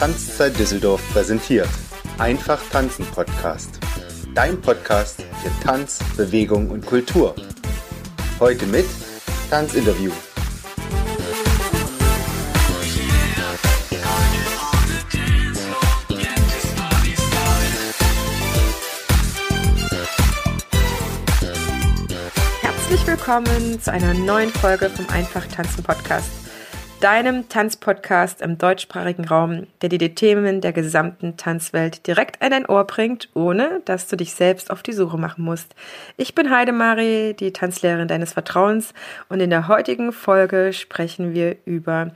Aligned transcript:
Tanzzeit 0.00 0.58
Düsseldorf 0.58 1.02
präsentiert. 1.12 1.68
Einfach 2.16 2.58
tanzen 2.70 3.04
Podcast. 3.04 3.78
Dein 4.34 4.58
Podcast 4.58 5.22
für 5.42 5.50
Tanz, 5.62 5.98
Bewegung 6.16 6.70
und 6.70 6.86
Kultur. 6.86 7.34
Heute 8.38 8.64
mit 8.64 8.86
Tanzinterview. 9.50 10.10
Herzlich 22.62 23.06
willkommen 23.06 23.78
zu 23.82 23.92
einer 23.92 24.14
neuen 24.14 24.48
Folge 24.48 24.88
vom 24.88 25.06
Einfach 25.10 25.46
tanzen 25.48 25.82
Podcast 25.82 26.49
deinem 27.00 27.48
Tanzpodcast 27.48 28.42
im 28.42 28.58
deutschsprachigen 28.58 29.24
Raum, 29.26 29.66
der 29.80 29.88
dir 29.88 29.98
die 29.98 30.14
Themen 30.14 30.60
der 30.60 30.74
gesamten 30.74 31.38
Tanzwelt 31.38 32.06
direkt 32.06 32.42
an 32.42 32.50
dein 32.50 32.66
Ohr 32.66 32.84
bringt, 32.84 33.30
ohne 33.32 33.80
dass 33.86 34.06
du 34.06 34.16
dich 34.16 34.34
selbst 34.34 34.70
auf 34.70 34.82
die 34.82 34.92
Suche 34.92 35.16
machen 35.16 35.42
musst. 35.42 35.74
Ich 36.18 36.34
bin 36.34 36.50
Heidemarie, 36.50 37.32
die 37.32 37.54
Tanzlehrerin 37.54 38.06
deines 38.06 38.34
Vertrauens 38.34 38.92
und 39.30 39.40
in 39.40 39.48
der 39.48 39.66
heutigen 39.66 40.12
Folge 40.12 40.74
sprechen 40.74 41.32
wir 41.32 41.56
über 41.64 42.10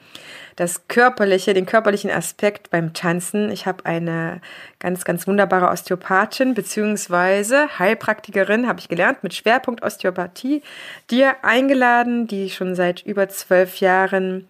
das 0.57 0.87
körperliche, 0.87 1.55
den 1.55 1.65
körperlichen 1.65 2.11
Aspekt 2.11 2.71
beim 2.71 2.93
Tanzen. 2.93 3.51
Ich 3.51 3.67
habe 3.67 3.87
eine 3.87 4.43
ganz, 4.81 5.05
ganz 5.05 5.27
wunderbare 5.27 5.69
Osteopathin 5.69 6.53
bzw. 6.53 7.69
Heilpraktikerin, 7.79 8.69
habe 8.69 8.81
ich 8.81 8.89
gelernt, 8.89 9.23
mit 9.23 9.33
Schwerpunkt 9.33 9.83
Osteopathie, 9.83 10.63
dir 11.11 11.37
eingeladen, 11.43 12.27
die 12.27 12.51
schon 12.51 12.75
seit 12.75 13.01
über 13.03 13.31
zwölf 13.31 13.81
Jahren 13.81 14.47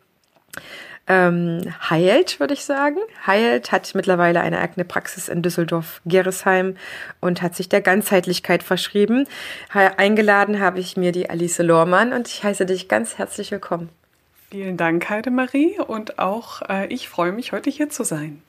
ähm, 1.06 1.60
heilt, 1.91 2.41
würde 2.41 2.55
ich 2.55 2.64
sagen. 2.64 2.98
Heilt 3.27 3.72
hat 3.72 3.94
mittlerweile 3.94 4.41
eine 4.41 4.58
eigene 4.60 4.84
Praxis 4.84 5.28
in 5.28 5.42
Düsseldorf-Geresheim 5.42 6.77
und 7.20 7.42
hat 7.42 7.55
sich 7.55 7.69
der 7.69 7.83
Ganzheitlichkeit 7.83 8.62
verschrieben. 8.62 9.27
Eingeladen 9.70 10.60
habe 10.60 10.80
ich 10.80 10.97
mir 10.97 11.12
die 11.12 11.28
Alice 11.28 11.58
Lohrmann 11.58 12.12
und 12.12 12.28
ich 12.28 12.42
heiße 12.42 12.64
dich 12.66 12.88
ganz 12.88 13.19
herzlich 13.19 13.50
willkommen. 13.50 13.91
Vielen 14.50 14.77
Dank, 14.77 15.10
Heidemarie, 15.10 15.78
und 15.80 16.19
auch 16.19 16.62
äh, 16.69 16.86
ich 16.86 17.08
freue 17.08 17.32
mich, 17.32 17.52
heute 17.52 17.70
hier 17.70 17.91
zu 17.91 18.05
sein. 18.05 18.41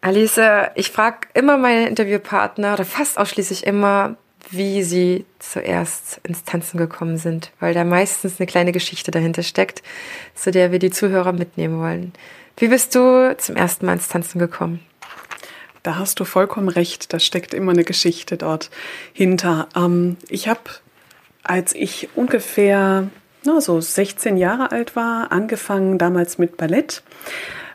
Alice, 0.00 0.40
ich 0.76 0.90
frage 0.90 1.28
immer 1.34 1.58
meine 1.58 1.86
Interviewpartner 1.86 2.72
oder 2.72 2.86
fast 2.86 3.18
ausschließlich 3.18 3.66
immer, 3.66 4.16
wie 4.50 4.82
sie 4.82 5.24
zuerst 5.38 6.20
ins 6.24 6.44
Tanzen 6.44 6.78
gekommen 6.78 7.16
sind, 7.16 7.52
weil 7.60 7.74
da 7.74 7.84
meistens 7.84 8.38
eine 8.38 8.46
kleine 8.46 8.72
Geschichte 8.72 9.10
dahinter 9.10 9.42
steckt, 9.42 9.82
zu 10.34 10.50
der 10.50 10.72
wir 10.72 10.78
die 10.78 10.90
Zuhörer 10.90 11.32
mitnehmen 11.32 11.80
wollen. 11.80 12.12
Wie 12.56 12.68
bist 12.68 12.94
du 12.94 13.34
zum 13.38 13.56
ersten 13.56 13.86
Mal 13.86 13.94
ins 13.94 14.08
Tanzen 14.08 14.38
gekommen? 14.38 14.80
Da 15.82 15.96
hast 15.96 16.20
du 16.20 16.24
vollkommen 16.24 16.68
recht, 16.68 17.12
da 17.12 17.18
steckt 17.18 17.54
immer 17.54 17.72
eine 17.72 17.84
Geschichte 17.84 18.36
dort 18.36 18.70
hinter. 19.12 19.68
Ähm, 19.74 20.18
ich 20.28 20.48
habe, 20.48 20.60
als 21.42 21.74
ich 21.74 22.08
ungefähr 22.14 23.08
na, 23.44 23.60
so 23.60 23.80
16 23.80 24.36
Jahre 24.36 24.70
alt 24.72 24.96
war, 24.96 25.32
angefangen 25.32 25.96
damals 25.96 26.36
mit 26.36 26.58
Ballett 26.58 27.02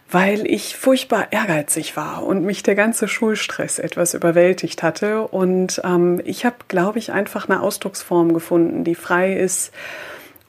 weil 0.09 0.45
ich 0.45 0.75
furchtbar 0.75 1.31
ehrgeizig 1.31 1.97
war 1.97 2.23
und 2.23 2.43
mich 2.43 2.63
der 2.63 2.75
ganze 2.75 3.07
Schulstress 3.07 3.79
etwas 3.79 4.13
überwältigt 4.13 4.83
hatte. 4.83 5.27
Und 5.27 5.81
ähm, 5.83 6.21
ich 6.23 6.45
habe, 6.45 6.57
glaube 6.67 6.99
ich, 6.99 7.11
einfach 7.11 7.49
eine 7.49 7.61
Ausdrucksform 7.61 8.33
gefunden, 8.33 8.83
die 8.83 8.95
frei 8.95 9.35
ist 9.35 9.71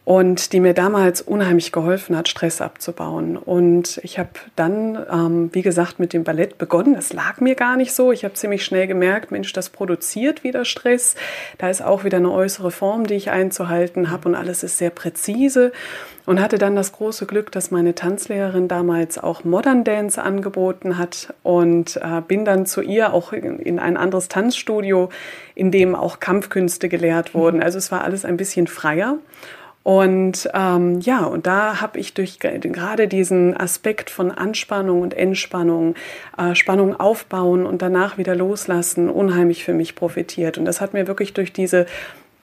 und 0.06 0.52
die 0.52 0.60
mir 0.60 0.72
damals 0.72 1.20
unheimlich 1.20 1.72
geholfen 1.72 2.16
hat, 2.16 2.28
Stress 2.28 2.60
abzubauen. 2.60 3.36
Und 3.36 3.98
ich 4.04 4.20
habe 4.20 4.30
dann, 4.54 5.04
ähm, 5.10 5.50
wie 5.52 5.62
gesagt, 5.62 5.98
mit 5.98 6.12
dem 6.12 6.22
Ballett 6.22 6.58
begonnen. 6.58 6.94
Das 6.94 7.12
lag 7.12 7.40
mir 7.40 7.56
gar 7.56 7.76
nicht 7.76 7.92
so. 7.92 8.12
Ich 8.12 8.22
habe 8.22 8.34
ziemlich 8.34 8.64
schnell 8.64 8.86
gemerkt, 8.86 9.32
Mensch, 9.32 9.52
das 9.52 9.68
produziert 9.68 10.44
wieder 10.44 10.64
Stress. 10.64 11.16
Da 11.58 11.70
ist 11.70 11.82
auch 11.82 12.04
wieder 12.04 12.18
eine 12.18 12.30
äußere 12.30 12.70
Form, 12.70 13.08
die 13.08 13.14
ich 13.14 13.32
einzuhalten 13.32 14.08
habe 14.12 14.28
und 14.28 14.36
alles 14.36 14.62
ist 14.62 14.78
sehr 14.78 14.90
präzise. 14.90 15.72
Und 16.24 16.40
hatte 16.40 16.58
dann 16.58 16.76
das 16.76 16.92
große 16.92 17.26
Glück, 17.26 17.50
dass 17.50 17.72
meine 17.72 17.96
Tanzlehrerin 17.96 18.68
damals 18.68 19.18
auch 19.18 19.42
Modern 19.42 19.82
Dance 19.82 20.22
angeboten 20.22 20.98
hat 20.98 21.34
und 21.42 21.96
äh, 21.96 22.20
bin 22.20 22.44
dann 22.44 22.64
zu 22.64 22.80
ihr 22.80 23.12
auch 23.12 23.32
in, 23.32 23.58
in 23.58 23.80
ein 23.80 23.96
anderes 23.96 24.28
Tanzstudio, 24.28 25.08
in 25.56 25.72
dem 25.72 25.96
auch 25.96 26.20
Kampfkünste 26.20 26.88
gelehrt 26.88 27.34
wurden. 27.34 27.60
Also 27.60 27.78
es 27.78 27.90
war 27.90 28.04
alles 28.04 28.24
ein 28.24 28.36
bisschen 28.36 28.68
freier. 28.68 29.18
Und 29.86 30.50
ähm, 30.52 30.98
ja, 30.98 31.26
und 31.26 31.46
da 31.46 31.80
habe 31.80 32.00
ich 32.00 32.12
durch 32.12 32.40
gerade 32.40 33.06
diesen 33.06 33.56
Aspekt 33.56 34.10
von 34.10 34.32
Anspannung 34.32 35.00
und 35.00 35.14
Entspannung, 35.14 35.94
äh, 36.36 36.56
Spannung 36.56 36.98
aufbauen 36.98 37.64
und 37.64 37.82
danach 37.82 38.18
wieder 38.18 38.34
loslassen, 38.34 39.08
unheimlich 39.08 39.62
für 39.62 39.74
mich 39.74 39.94
profitiert. 39.94 40.58
Und 40.58 40.64
das 40.64 40.80
hat 40.80 40.92
mir 40.92 41.06
wirklich 41.06 41.34
durch 41.34 41.52
diese 41.52 41.86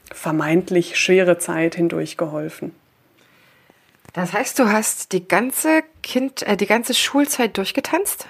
vermeintlich 0.10 0.98
schwere 0.98 1.38
Zeit 1.38 1.76
hindurch 1.76 2.16
geholfen. 2.16 2.74
Das 4.14 4.32
heißt, 4.32 4.58
du 4.58 4.72
hast 4.72 5.12
die 5.12 5.28
ganze 5.28 5.84
Kind, 6.02 6.44
äh, 6.44 6.56
die 6.56 6.66
ganze 6.66 6.94
Schulzeit 6.94 7.58
durchgetanzt? 7.58 8.26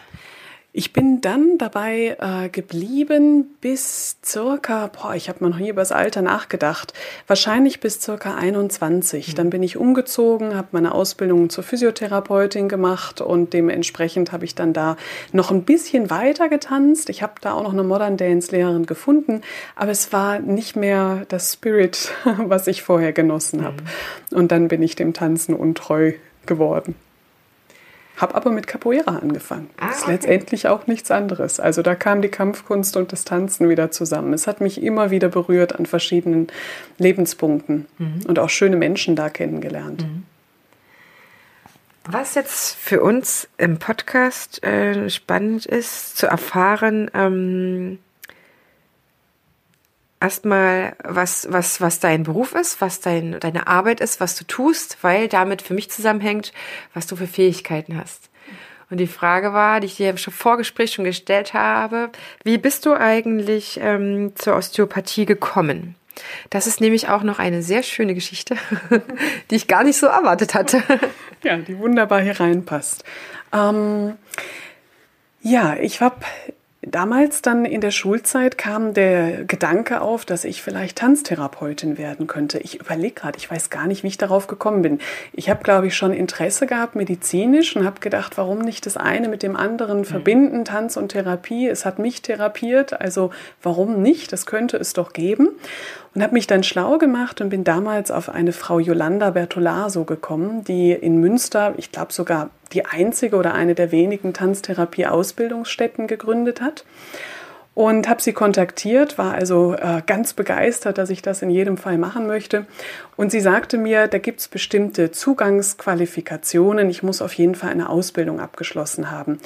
Ich 0.75 0.91
bin 0.91 1.21
dann 1.21 1.59
dabei 1.59 2.17
äh, 2.19 2.49
geblieben 2.49 3.45
bis 3.61 4.17
circa, 4.25 4.87
boah, 4.87 5.13
ich 5.13 5.29
habe 5.29 5.43
mal 5.43 5.51
noch 5.51 5.59
nie 5.59 5.69
über 5.69 5.81
das 5.81 5.91
Alter 5.91 6.23
nachgedacht, 6.23 6.93
wahrscheinlich 7.27 7.79
bis 7.79 8.01
circa 8.01 8.33
21. 8.33 9.27
Mhm. 9.27 9.35
Dann 9.35 9.49
bin 9.51 9.61
ich 9.61 9.77
umgezogen, 9.77 10.55
habe 10.55 10.69
meine 10.71 10.95
Ausbildung 10.95 11.51
zur 11.51 11.63
Physiotherapeutin 11.63 12.69
gemacht 12.69 13.21
und 13.21 13.53
dementsprechend 13.53 14.31
habe 14.31 14.45
ich 14.45 14.55
dann 14.55 14.73
da 14.73 14.97
noch 15.31 15.51
ein 15.51 15.61
bisschen 15.61 16.09
weiter 16.09 16.49
getanzt. 16.49 17.11
Ich 17.11 17.21
habe 17.21 17.33
da 17.39 17.53
auch 17.53 17.61
noch 17.61 17.73
eine 17.73 17.83
Modern 17.83 18.17
Dance 18.17 18.51
Lehrerin 18.51 18.87
gefunden, 18.87 19.41
aber 19.75 19.91
es 19.91 20.11
war 20.11 20.39
nicht 20.39 20.75
mehr 20.75 21.27
das 21.27 21.53
Spirit, 21.53 22.11
was 22.39 22.65
ich 22.65 22.81
vorher 22.81 23.13
genossen 23.13 23.63
habe. 23.63 23.83
Mhm. 24.31 24.37
Und 24.37 24.51
dann 24.51 24.69
bin 24.69 24.81
ich 24.81 24.95
dem 24.95 25.13
Tanzen 25.13 25.53
untreu 25.53 26.13
geworden. 26.47 26.95
Habe 28.17 28.35
aber 28.35 28.51
mit 28.51 28.67
Capoeira 28.67 29.17
angefangen. 29.17 29.69
Ah, 29.77 29.87
das 29.87 29.99
ist 29.99 30.07
letztendlich 30.07 30.67
auch 30.67 30.85
nichts 30.85 31.09
anderes. 31.09 31.59
Also 31.59 31.81
da 31.81 31.95
kam 31.95 32.21
die 32.21 32.29
Kampfkunst 32.29 32.95
und 32.95 33.11
das 33.11 33.25
Tanzen 33.25 33.69
wieder 33.69 33.89
zusammen. 33.89 34.33
Es 34.33 34.45
hat 34.45 34.61
mich 34.61 34.83
immer 34.83 35.09
wieder 35.09 35.29
berührt 35.29 35.75
an 35.75 35.87
verschiedenen 35.87 36.47
Lebenspunkten 36.99 37.87
mhm. 37.97 38.21
und 38.27 38.37
auch 38.37 38.49
schöne 38.49 38.75
Menschen 38.75 39.15
da 39.15 39.29
kennengelernt. 39.29 40.03
Mhm. 40.03 40.23
Was 42.05 42.35
jetzt 42.35 42.75
für 42.75 43.01
uns 43.01 43.47
im 43.57 43.79
Podcast 43.79 44.63
äh, 44.63 45.09
spannend 45.09 45.65
ist, 45.65 46.17
zu 46.17 46.27
erfahren, 46.27 47.09
ähm, 47.13 47.97
erstmal, 50.23 50.95
was, 51.03 51.47
was, 51.51 51.81
was 51.81 51.99
dein 51.99 52.23
Beruf 52.23 52.55
ist, 52.55 52.79
was 52.79 53.01
dein, 53.01 53.39
deine 53.41 53.67
Arbeit 53.67 53.99
ist, 53.99 54.21
was 54.21 54.35
du 54.35 54.45
tust, 54.45 54.97
weil 55.01 55.27
damit 55.27 55.61
für 55.61 55.73
mich 55.73 55.91
zusammenhängt, 55.91 56.53
was 56.93 57.07
du 57.07 57.17
für 57.17 57.27
Fähigkeiten 57.27 57.99
hast. 57.99 58.29
Und 58.89 58.97
die 58.97 59.07
Frage 59.07 59.53
war, 59.53 59.81
die 59.81 59.87
ich 59.87 59.97
dir 59.97 60.15
schon 60.17 60.33
vor 60.33 60.55
Gespräch 60.57 60.93
schon 60.93 61.03
gestellt 61.03 61.53
habe, 61.53 62.09
wie 62.43 62.57
bist 62.57 62.85
du 62.85 62.93
eigentlich 62.93 63.79
ähm, 63.81 64.31
zur 64.35 64.55
Osteopathie 64.55 65.25
gekommen? 65.25 65.95
Das 66.49 66.67
ist 66.67 66.79
nämlich 66.79 67.09
auch 67.09 67.23
noch 67.23 67.39
eine 67.39 67.61
sehr 67.61 67.83
schöne 67.83 68.13
Geschichte, 68.13 68.55
die 69.49 69.55
ich 69.55 69.67
gar 69.67 69.83
nicht 69.83 69.97
so 69.97 70.07
erwartet 70.07 70.53
hatte. 70.53 70.81
Ja, 71.43 71.57
die 71.57 71.77
wunderbar 71.77 72.21
hier 72.21 72.39
reinpasst. 72.39 73.03
Ähm, 73.51 74.13
ja, 75.41 75.75
ich 75.75 75.99
habe 75.99 76.17
Damals 76.85 77.41
dann 77.41 77.65
in 77.65 77.81
der 77.81 77.91
Schulzeit 77.91 78.57
kam 78.57 78.93
der 78.93 79.45
Gedanke 79.45 80.01
auf, 80.01 80.25
dass 80.25 80.43
ich 80.43 80.61
vielleicht 80.61 80.97
Tanztherapeutin 80.97 81.97
werden 81.97 82.27
könnte. 82.27 82.59
Ich 82.59 82.79
überlege 82.79 83.13
gerade, 83.13 83.37
ich 83.37 83.49
weiß 83.49 83.69
gar 83.69 83.87
nicht, 83.87 84.03
wie 84.03 84.07
ich 84.07 84.17
darauf 84.17 84.47
gekommen 84.47 84.81
bin. 84.81 84.99
Ich 85.31 85.49
habe, 85.49 85.63
glaube 85.63 85.87
ich, 85.87 85.95
schon 85.95 86.13
Interesse 86.13 86.67
gehabt 86.67 86.95
medizinisch 86.95 87.75
und 87.75 87.85
habe 87.85 87.99
gedacht, 87.99 88.37
warum 88.37 88.59
nicht 88.59 88.85
das 88.85 88.97
eine 88.97 89.29
mit 89.29 89.43
dem 89.43 89.55
anderen 89.55 89.99
mhm. 89.99 90.05
verbinden, 90.05 90.65
Tanz 90.65 90.97
und 90.97 91.09
Therapie. 91.09 91.67
Es 91.67 91.85
hat 91.85 91.99
mich 91.99 92.21
therapiert, 92.21 92.99
also 92.99 93.31
warum 93.61 94.01
nicht? 94.01 94.33
Das 94.33 94.45
könnte 94.45 94.77
es 94.77 94.93
doch 94.93 95.13
geben 95.13 95.49
und 96.15 96.21
habe 96.21 96.33
mich 96.33 96.47
dann 96.47 96.63
schlau 96.63 96.97
gemacht 96.97 97.41
und 97.41 97.49
bin 97.49 97.63
damals 97.63 98.11
auf 98.11 98.29
eine 98.29 98.51
Frau 98.51 98.79
Yolanda 98.79 99.31
Bertolaso 99.31 100.03
gekommen, 100.03 100.63
die 100.63 100.91
in 100.91 101.19
Münster, 101.19 101.73
ich 101.77 101.91
glaube 101.91 102.13
sogar 102.13 102.49
die 102.71 102.85
einzige 102.85 103.35
oder 103.35 103.53
eine 103.53 103.75
der 103.75 103.91
wenigen 103.91 104.33
Tanztherapie-Ausbildungsstätten 104.33 106.07
gegründet 106.07 106.61
hat. 106.61 106.85
Und 107.75 108.07
habe 108.07 108.21
sie 108.21 108.33
kontaktiert, 108.33 109.17
war 109.17 109.33
also 109.33 109.73
äh, 109.73 110.03
ganz 110.05 110.33
begeistert, 110.33 110.99
dass 110.99 111.09
ich 111.09 111.23
das 111.23 111.41
in 111.41 111.49
jedem 111.49 111.77
Fall 111.77 111.97
machen 111.97 112.27
möchte. 112.27 112.67
Und 113.17 113.31
sie 113.31 113.39
sagte 113.39 113.79
mir, 113.79 114.07
da 114.07 114.19
gibt 114.19 114.41
es 114.41 114.47
bestimmte 114.47 115.09
Zugangsqualifikationen. 115.09 116.87
Ich 116.91 117.01
muss 117.01 117.19
auf 117.19 117.33
jeden 117.33 117.55
Fall 117.55 117.71
eine 117.71 117.89
Ausbildung 117.89 118.39
abgeschlossen 118.39 119.09
haben. 119.09 119.39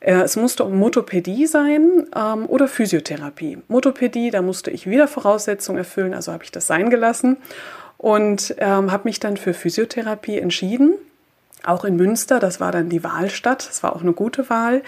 Äh, 0.00 0.22
es 0.22 0.36
musste 0.36 0.64
Motopädie 0.64 1.46
sein 1.46 2.06
ähm, 2.16 2.46
oder 2.46 2.66
Physiotherapie. 2.66 3.58
Motopädie, 3.68 4.30
da 4.30 4.40
musste 4.40 4.70
ich 4.70 4.88
wieder 4.88 5.06
Voraussetzungen 5.06 5.76
erfüllen, 5.76 6.14
also 6.14 6.32
habe 6.32 6.44
ich 6.44 6.52
das 6.52 6.66
sein 6.66 6.88
gelassen 6.88 7.36
und 7.98 8.54
ähm, 8.58 8.90
habe 8.90 9.04
mich 9.04 9.20
dann 9.20 9.36
für 9.36 9.52
Physiotherapie 9.52 10.38
entschieden 10.38 10.94
auch 11.64 11.84
in 11.84 11.96
Münster. 11.96 12.40
Das 12.40 12.60
war 12.60 12.72
dann 12.72 12.88
die 12.88 13.04
Wahlstadt. 13.04 13.68
Das 13.68 13.82
war 13.82 13.94
auch 13.94 14.02
eine 14.02 14.12
gute 14.12 14.48
Wahl. 14.50 14.82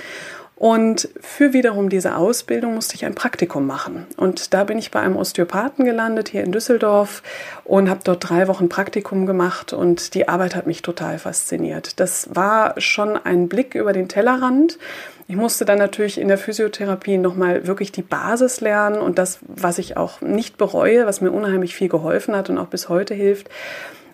Und 0.59 1.09
für 1.21 1.53
wiederum 1.53 1.89
diese 1.89 2.17
Ausbildung 2.17 2.75
musste 2.75 2.97
ich 2.97 3.05
ein 3.05 3.15
Praktikum 3.15 3.65
machen. 3.65 4.07
Und 4.17 4.53
da 4.55 4.65
bin 4.65 4.77
ich 4.77 4.91
bei 4.91 4.99
einem 4.99 5.17
Osteopathen 5.17 5.85
gelandet 5.85 6.31
hier 6.31 6.43
in 6.43 6.51
Düsseldorf 6.51 7.23
und 7.63 7.89
habe 7.89 8.01
dort 8.03 8.29
drei 8.29 8.49
Wochen 8.49 8.69
Praktikum 8.69 9.25
gemacht 9.25 9.73
und 9.73 10.15
die 10.15 10.29
Arbeit 10.29 10.57
hat 10.57 10.67
mich 10.67 10.83
total 10.83 11.21
fasziniert. 11.21 12.01
Das 12.01 12.35
war 12.35 12.75
schon 12.81 13.17
ein 13.17 13.49
Blick 13.49 13.77
über 13.77 13.93
den 13.93 14.09
Tellerrand. 14.09 14.79
Ich 15.29 15.37
musste 15.37 15.65
dann 15.65 15.79
natürlich 15.79 16.19
in 16.19 16.27
der 16.27 16.39
Physiotherapie 16.39 17.19
nochmal 17.19 17.69
wirklich 17.69 17.93
die 17.93 18.03
Basis 18.03 18.61
lernen 18.61 18.99
und 18.99 19.19
das, 19.19 19.39
was 19.43 19.79
ich 19.79 19.97
auch 19.97 20.23
nicht 20.23 20.59
bereue, 20.59 21.07
was 21.07 21.21
mir 21.21 21.31
unheimlich 21.31 21.77
viel 21.77 21.89
geholfen 21.89 22.35
hat 22.35 22.51
und 22.51 22.59
auch 22.59 22.67
bis 22.67 22.89
heute 22.89 23.15
hilft, 23.15 23.49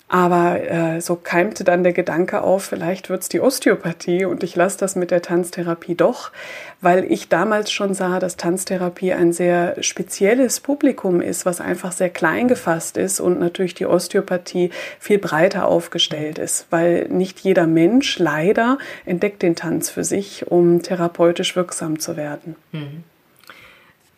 aber 0.09 0.61
äh, 0.71 1.01
so 1.01 1.17
keimte 1.17 1.65
dann 1.65 1.83
der 1.83 1.95
Gedanke 1.95 2.43
auf, 2.43 2.65
vielleicht 2.65 3.09
wird 3.09 3.23
es 3.23 3.29
die 3.31 3.41
Osteopathie 3.41 4.27
und 4.27 4.43
ich 4.43 4.55
lasse 4.55 4.79
das 4.79 4.97
mit 4.97 5.11
der 5.11 5.23
Tanztherapie 5.23 5.95
doch, 5.95 6.31
weil 6.83 7.11
ich 7.11 7.29
damals 7.31 7.73
schon 7.73 7.95
sah, 7.95 8.21
dass 8.21 8.37
Tanztherapie 8.37 9.15
ein 9.15 9.33
sehr 9.33 9.83
spezielles 9.83 10.61
Publikum 10.61 11.23
ist, 11.23 11.47
was 11.47 11.61
einfach 11.61 11.91
sehr 11.91 12.11
klein 12.11 12.49
gefasst 12.49 12.99
ist 12.99 13.19
und 13.19 13.41
natürlich 13.41 13.75
die 13.75 13.87
Osteopathie 13.87 14.71
viel 15.01 15.19
breiter 15.19 15.67
aufgestellt 15.67 16.39
ist, 16.39 16.67
weil 16.69 17.09
nicht 17.09 17.41
jeder 17.41 17.67
Mensch 17.67 18.19
leider 18.19 18.79
entdeckt 19.07 19.43
den 19.43 19.57
Tanz 19.57 19.89
für 19.89 20.05
sich, 20.05 20.47
um 20.51 20.83
therapeutisch 20.83 21.57
wirksam 21.57 21.99
zu 21.99 22.17
werden. 22.17 22.57
Mhm. 22.73 23.05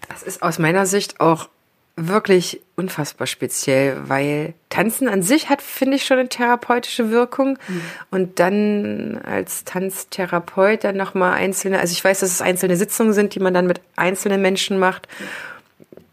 Das 0.09 0.25
ist 0.25 0.43
aus 0.43 0.59
meiner 0.59 0.87
Sicht 0.87 1.21
auch 1.21 1.49
wirklich 1.97 2.61
unfassbar 2.76 3.26
speziell, 3.26 3.96
weil 4.08 4.52
Tanzen 4.69 5.08
an 5.08 5.23
sich 5.23 5.49
hat, 5.49 5.62
finde 5.62 5.96
ich, 5.96 6.05
schon 6.05 6.19
eine 6.19 6.28
therapeutische 6.28 7.11
Wirkung. 7.11 7.58
Mhm. 7.69 7.81
Und 8.11 8.38
dann 8.38 9.20
als 9.25 9.64
Tanztherapeut 9.64 10.84
dann 10.84 10.96
nochmal 10.96 11.32
einzelne, 11.32 11.81
also 11.81 11.93
ich 11.93 12.05
weiß, 12.05 12.20
dass 12.20 12.31
es 12.31 12.43
einzelne 12.43 12.76
Sitzungen 12.76 13.14
sind, 13.14 13.34
die 13.34 13.40
man 13.40 13.55
dann 13.55 13.67
mit 13.67 13.81
einzelnen 13.96 14.43
Menschen 14.43 14.78
macht. 14.78 15.08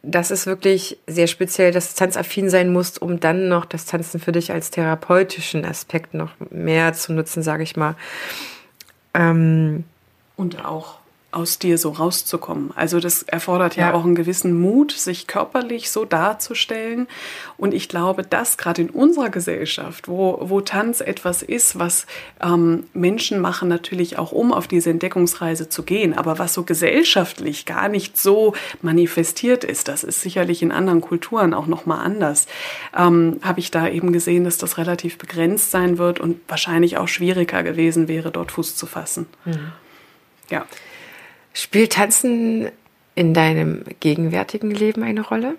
Das 0.03 0.31
ist 0.31 0.45
wirklich 0.47 0.97
sehr 1.05 1.27
speziell, 1.27 1.71
dass 1.71 1.93
du 1.93 1.99
tanzaffin 1.99 2.49
sein 2.49 2.71
musst, 2.71 3.01
um 3.01 3.19
dann 3.19 3.49
noch 3.49 3.65
das 3.65 3.85
Tanzen 3.85 4.21
für 4.21 4.31
dich 4.31 4.51
als 4.51 4.71
therapeutischen 4.71 5.65
Aspekt 5.65 6.13
noch 6.13 6.31
mehr 6.49 6.93
zu 6.93 7.11
nutzen, 7.11 7.43
sage 7.43 7.63
ich 7.63 7.75
mal. 7.75 7.95
Ähm, 9.13 9.83
und 10.37 10.63
auch 10.63 10.99
aus 11.33 11.59
dir 11.59 11.77
so 11.77 11.89
rauszukommen. 11.89 12.71
Also 12.75 12.99
das 12.99 13.23
erfordert 13.23 13.75
ja, 13.75 13.89
ja, 13.89 13.93
auch 13.93 14.03
einen 14.03 14.15
gewissen 14.15 14.59
Mut, 14.59 14.91
sich 14.91 15.27
körperlich 15.27 15.89
so 15.89 16.05
darzustellen. 16.05 17.07
Und 17.57 17.73
ich 17.73 17.89
glaube, 17.89 18.23
dass 18.23 18.57
gerade 18.57 18.81
in 18.81 18.89
unserer 18.89 19.29
Gesellschaft, 19.29 20.07
wo, 20.07 20.37
wo 20.41 20.61
Tanz 20.61 21.01
etwas 21.01 21.41
ist, 21.41 21.79
was 21.79 22.05
ähm, 22.41 22.85
Menschen 22.93 23.39
machen 23.39 23.67
natürlich 23.67 24.17
auch, 24.17 24.31
um 24.31 24.53
auf 24.53 24.67
diese 24.67 24.89
Entdeckungsreise 24.89 25.69
zu 25.69 25.83
gehen, 25.83 26.17
aber 26.17 26.39
was 26.39 26.53
so 26.53 26.63
gesellschaftlich 26.63 27.65
gar 27.65 27.89
nicht 27.89 28.17
so 28.17 28.53
manifestiert 28.81 29.63
ist, 29.63 29.87
das 29.87 30.03
ist 30.03 30.21
sicherlich 30.21 30.61
in 30.61 30.71
anderen 30.71 31.01
Kulturen 31.01 31.53
auch 31.53 31.67
nochmal 31.67 32.05
anders, 32.05 32.47
ähm, 32.97 33.39
habe 33.41 33.59
ich 33.59 33.71
da 33.71 33.87
eben 33.87 34.13
gesehen, 34.13 34.43
dass 34.43 34.57
das 34.57 34.77
relativ 34.77 35.17
begrenzt 35.17 35.71
sein 35.71 35.97
wird 35.97 36.19
und 36.19 36.39
wahrscheinlich 36.47 36.97
auch 36.97 37.07
schwieriger 37.07 37.63
gewesen 37.63 38.07
wäre, 38.07 38.31
dort 38.31 38.51
Fuß 38.51 38.75
zu 38.75 38.85
fassen. 38.85 39.25
Mhm. 39.45 39.71
Ja. 40.49 40.65
Spielt 41.53 41.93
Tanzen 41.93 42.69
in 43.15 43.33
deinem 43.33 43.83
gegenwärtigen 43.99 44.71
Leben 44.71 45.03
eine 45.03 45.21
Rolle? 45.21 45.55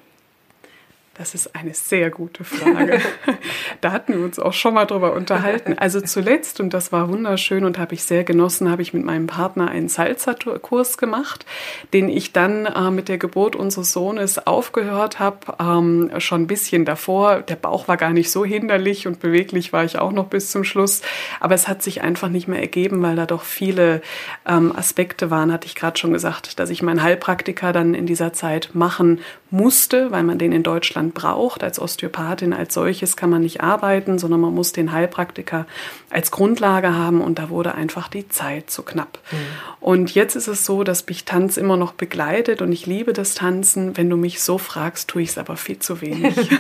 Das 1.17 1.33
ist 1.37 1.55
eine 1.55 1.75
sehr 1.75 2.11
gute 2.11 2.43
Frage. 2.43 3.01
da 3.81 3.93
hatten 3.93 4.15
wir 4.15 4.25
uns 4.25 4.41
auch 4.41 4.53
schon 4.53 4.75
mal 4.75 4.85
drüber 4.85 5.13
unterhalten. 5.13 5.79
Also 5.79 6.01
zuletzt, 6.01 6.59
und 6.59 6.75
das 6.75 6.91
war 6.91 7.09
wunderschön 7.09 7.65
und 7.65 7.79
habe 7.79 7.95
ich 7.95 8.03
sehr 8.03 8.25
genossen, 8.25 8.69
habe 8.69 8.83
ich 8.83 8.93
mit 8.93 9.05
meinem 9.05 9.29
Partner 9.29 9.69
einen 9.69 9.89
Salsa-Kurs 9.89 10.99
gemacht, 10.99 11.47
den 11.93 12.09
ich 12.09 12.33
dann 12.33 12.67
äh, 12.67 12.91
mit 12.91 13.09
der 13.09 13.19
Geburt 13.19 13.55
unseres 13.55 13.93
Sohnes 13.93 14.45
aufgehört 14.45 15.21
habe, 15.21 15.39
ähm, 15.61 16.11
schon 16.19 16.43
ein 16.43 16.47
bisschen 16.49 16.85
davor. 16.85 17.43
Der 17.43 17.57
Bauch 17.57 17.87
war 17.87 17.97
gar 17.97 18.13
nicht 18.13 18.33
so 18.33 18.45
hinderlich 18.45 19.07
und 19.07 19.21
beweglich 19.21 19.73
war 19.73 19.85
ich 19.85 20.01
auch 20.01 20.13
noch 20.13 20.27
bis 20.27 20.51
zum 20.51 20.65
Schluss. 20.65 21.01
Aber 21.39 21.55
es 21.55 21.69
hat 21.69 21.81
sich 21.81 22.03
einfach 22.03 22.29
nicht 22.29 22.49
mehr 22.49 22.61
ergeben, 22.61 23.01
weil 23.03 23.15
da 23.15 23.27
doch 23.27 23.43
viele 23.43 24.03
ähm, 24.49 24.75
Aspekte 24.75 25.31
waren, 25.31 25.53
hatte 25.53 25.69
ich 25.69 25.77
gerade 25.77 25.97
schon 25.97 26.13
gesagt, 26.13 26.59
dass 26.59 26.71
ich 26.71 26.83
meinen 26.83 27.05
Heilpraktiker 27.05 27.73
dann 27.73 27.95
in 27.95 28.07
dieser 28.07 28.33
Zeit 28.33 28.71
machen 28.73 29.21
musste, 29.53 30.11
weil 30.11 30.25
man 30.25 30.39
den 30.39 30.51
in 30.51 30.65
Deutschland 30.65 31.04
braucht. 31.13 31.63
Als 31.63 31.79
Osteopathin 31.79 32.53
als 32.53 32.75
solches 32.75 33.17
kann 33.17 33.31
man 33.31 33.43
nicht 33.43 33.61
arbeiten, 33.61 34.19
sondern 34.19 34.41
man 34.41 34.55
muss 34.55 34.73
den 34.73 34.93
Heilpraktiker 34.93 35.67
als 36.11 36.31
Grundlage 36.31 36.95
haben 36.95 37.21
und 37.21 37.39
da 37.39 37.51
wurde 37.51 37.75
einfach 37.75 38.09
die 38.09 38.29
Zeit 38.29 38.71
zu 38.71 38.83
knapp. 38.83 39.19
Mhm. 39.31 39.37
Und 39.81 40.15
jetzt 40.15 40.37
ist 40.37 40.49
es 40.49 40.65
so, 40.65 40.85
dass 40.85 41.07
mich 41.07 41.25
Tanz 41.25 41.57
immer 41.57 41.77
noch 41.77 41.93
begleitet 41.93 42.63
und 42.63 42.73
ich 42.73 42.87
liebe 42.87 43.13
das 43.13 43.35
Tanzen. 43.35 43.97
Wenn 43.97 44.11
du 44.11 44.17
mich 44.17 44.43
so 44.43 44.59
fragst, 44.59 45.09
tue 45.09 45.23
ich 45.23 45.31
es 45.31 45.39
aber 45.39 45.57
viel 45.57 45.79
zu 45.79 46.01
wenig. 46.01 46.35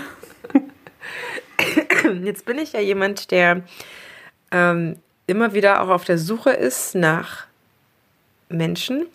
Jetzt 2.22 2.44
bin 2.44 2.58
ich 2.58 2.72
ja 2.72 2.80
jemand, 2.80 3.30
der 3.30 3.62
ähm, 4.50 4.96
immer 5.26 5.54
wieder 5.54 5.82
auch 5.82 5.88
auf 5.88 6.04
der 6.04 6.18
Suche 6.18 6.50
ist 6.50 6.94
nach 6.94 7.46
Menschen, 8.48 9.06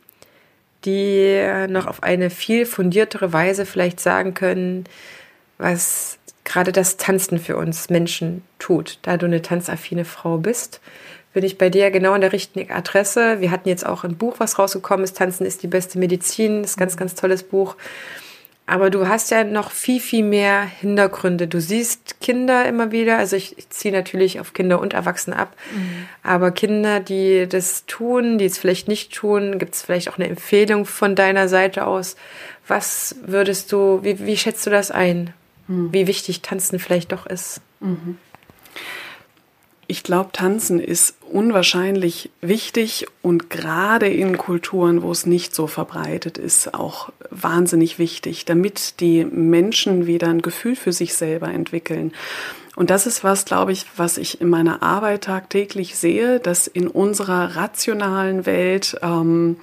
die 0.85 1.65
noch 1.69 1.87
auf 1.87 2.03
eine 2.03 2.29
viel 2.29 2.65
fundiertere 2.65 3.33
Weise 3.33 3.65
vielleicht 3.65 3.99
sagen 3.99 4.33
können, 4.33 4.85
was 5.59 6.17
gerade 6.43 6.71
das 6.71 6.97
Tanzen 6.97 7.37
für 7.37 7.57
uns 7.57 7.91
Menschen 7.91 8.41
tut. 8.57 8.97
Da 9.03 9.17
du 9.17 9.27
eine 9.27 9.43
tanzaffine 9.43 10.05
Frau 10.05 10.39
bist, 10.39 10.81
bin 11.33 11.43
ich 11.43 11.59
bei 11.59 11.69
dir 11.69 11.91
genau 11.91 12.13
an 12.13 12.21
der 12.21 12.33
richtigen 12.33 12.71
Adresse. 12.71 13.39
Wir 13.39 13.51
hatten 13.51 13.69
jetzt 13.69 13.85
auch 13.85 14.03
ein 14.03 14.17
Buch, 14.17 14.35
was 14.39 14.57
rausgekommen 14.57 15.03
ist. 15.03 15.17
Tanzen 15.17 15.45
ist 15.45 15.61
die 15.61 15.67
beste 15.67 15.99
Medizin. 15.99 16.63
Das 16.63 16.71
ist 16.71 16.77
ein 16.77 16.79
ganz, 16.79 16.97
ganz 16.97 17.13
tolles 17.13 17.43
Buch. 17.43 17.75
Aber 18.65 18.91
du 18.91 19.07
hast 19.07 19.31
ja 19.31 19.43
noch 19.43 19.71
viel, 19.71 19.99
viel 19.99 20.23
mehr 20.23 20.61
Hintergründe. 20.61 21.47
Du 21.47 21.59
siehst 21.59 22.19
Kinder 22.21 22.67
immer 22.67 22.91
wieder, 22.91 23.17
also 23.17 23.35
ich, 23.35 23.57
ich 23.57 23.69
ziehe 23.69 23.93
natürlich 23.93 24.39
auf 24.39 24.53
Kinder 24.53 24.79
und 24.79 24.93
Erwachsene 24.93 25.35
ab, 25.35 25.55
mhm. 25.73 26.07
aber 26.21 26.51
Kinder, 26.51 26.99
die 26.99 27.47
das 27.49 27.87
tun, 27.87 28.37
die 28.37 28.45
es 28.45 28.59
vielleicht 28.59 28.87
nicht 28.87 29.11
tun, 29.11 29.57
gibt 29.57 29.73
es 29.73 29.81
vielleicht 29.81 30.07
auch 30.07 30.19
eine 30.19 30.29
Empfehlung 30.29 30.85
von 30.85 31.15
deiner 31.15 31.47
Seite 31.47 31.87
aus. 31.87 32.15
Was 32.67 33.15
würdest 33.25 33.71
du, 33.71 34.03
wie, 34.03 34.23
wie 34.23 34.37
schätzt 34.37 34.67
du 34.67 34.69
das 34.69 34.91
ein? 34.91 35.33
Mhm. 35.69 35.93
Wie 35.93 36.07
wichtig 36.07 36.41
Tanzen 36.41 36.79
vielleicht 36.79 37.13
doch 37.13 37.25
ist? 37.25 37.61
Mhm. 37.79 38.17
Ich 39.87 40.03
glaube, 40.03 40.29
Tanzen 40.33 40.79
ist 40.79 41.15
unwahrscheinlich 41.31 42.29
wichtig 42.41 43.07
und 43.23 43.49
gerade 43.49 44.07
in 44.07 44.37
Kulturen, 44.37 45.01
wo 45.01 45.11
es 45.11 45.25
nicht 45.25 45.55
so 45.55 45.65
verbreitet 45.65 46.37
ist, 46.37 46.75
auch 46.75 47.11
wahnsinnig 47.31 47.97
wichtig, 47.97 48.45
damit 48.45 48.99
die 48.99 49.25
Menschen 49.25 50.05
wieder 50.05 50.27
ein 50.27 50.43
Gefühl 50.43 50.75
für 50.75 50.91
sich 50.91 51.15
selber 51.15 51.47
entwickeln. 51.47 52.13
Und 52.75 52.91
das 52.91 53.07
ist 53.07 53.23
was, 53.23 53.45
glaube 53.45 53.71
ich, 53.71 53.85
was 53.97 54.19
ich 54.19 54.41
in 54.41 54.49
meiner 54.49 54.83
Arbeit 54.83 55.23
tagtäglich 55.23 55.95
sehe, 55.95 56.39
dass 56.39 56.67
in 56.67 56.87
unserer 56.87 57.55
rationalen 57.55 58.45
Welt 58.45 58.95
ähm, 59.01 59.57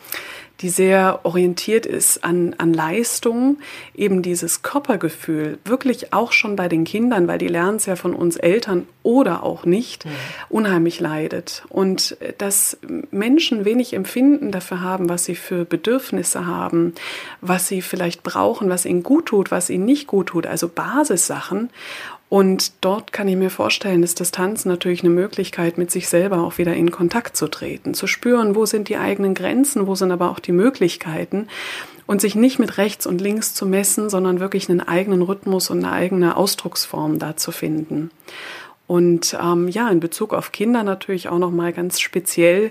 die 0.61 0.71
sehr 0.71 1.21
orientiert 1.25 1.85
ist 1.85 2.25
an, 2.25 2.55
an 2.59 2.73
Leistung, 2.73 3.59
eben 3.95 4.23
dieses 4.23 4.63
Körpergefühl, 4.63 5.59
wirklich 5.65 6.13
auch 6.13 6.33
schon 6.33 6.57
bei 6.57 6.69
den 6.69 6.85
Kindern, 6.85 7.29
weil 7.29 7.39
die 7.39 7.49
lernen 7.49 7.77
es 7.77 7.87
ja 7.87 7.97
von 7.97 8.15
uns 8.15 8.37
Eltern 8.37 8.87
oder 9.03 9.43
auch 9.43 9.65
nicht, 9.65 10.07
mhm. 10.07 10.11
unheimlich 10.49 10.99
leidet. 10.99 11.65
Und 11.69 12.17
dass 12.39 12.79
Menschen 13.11 13.65
wenig 13.65 13.93
Empfinden 13.93 14.51
dafür 14.51 14.81
haben, 14.81 15.09
was 15.09 15.25
sie 15.27 15.37
für 15.37 15.65
Bedürfnisse 15.65 16.47
haben, 16.47 16.95
was 17.41 17.69
sie 17.69 17.83
vielleicht 17.83 18.23
brauchen, 18.23 18.69
was 18.71 18.87
ihnen 18.87 19.03
gut 19.03 19.27
tut, 19.27 19.51
was 19.51 19.71
ihnen 19.71 19.85
nicht 19.85 20.07
gut 20.07 20.29
tut, 20.29 20.47
also 20.47 20.69
Basissachen. 20.69 21.71
Und 22.29 22.73
dort 22.85 23.13
kann 23.13 23.29
ich 23.29 23.37
mir 23.37 23.51
vorstellen, 23.51 24.03
ist 24.03 24.19
das 24.19 24.33
Tanzen 24.33 24.69
natürlich 24.69 25.01
eine 25.01 25.11
Möglichkeit, 25.11 25.79
mit 25.79 25.93
sich 25.93 26.09
selber 26.09 26.39
auch 26.39 26.59
wieder 26.59 26.75
in 26.75 26.91
Kontakt 26.91 27.37
zu 27.37 27.47
treten, 27.47 27.95
zu 27.95 28.09
spüren, 28.09 28.57
wo 28.57 28.67
sind 28.67 28.89
die 28.89 28.97
eigenen 28.97 29.35
Grenzen, 29.35 29.87
wo 29.87 29.95
sind 29.95 30.11
aber 30.11 30.31
auch 30.31 30.41
die 30.41 30.53
Möglichkeiten 30.53 31.47
und 32.07 32.21
sich 32.21 32.35
nicht 32.35 32.59
mit 32.59 32.79
rechts 32.79 33.07
und 33.07 33.21
links 33.21 33.55
zu 33.55 33.65
messen, 33.67 34.11
sondern 34.11 34.41
wirklich 34.41 34.69
einen 34.69 34.81
eigenen 34.81 35.23
Rhythmus 35.23 35.71
und 35.71 35.85
eine 35.85 35.93
eigene 35.93 36.37
Ausdrucksform 36.37 37.19
da 37.21 37.37
zu 37.37 37.53
finden. 37.53 38.11
Und 38.87 39.37
ähm, 39.43 39.67
ja, 39.69 39.89
in 39.91 39.99
Bezug 39.99 40.33
auf 40.33 40.53
Kinder 40.53 40.85
natürlich 40.85 41.29
auch 41.29 41.39
nochmal 41.39 41.73
ganz 41.73 41.99
speziell 41.99 42.71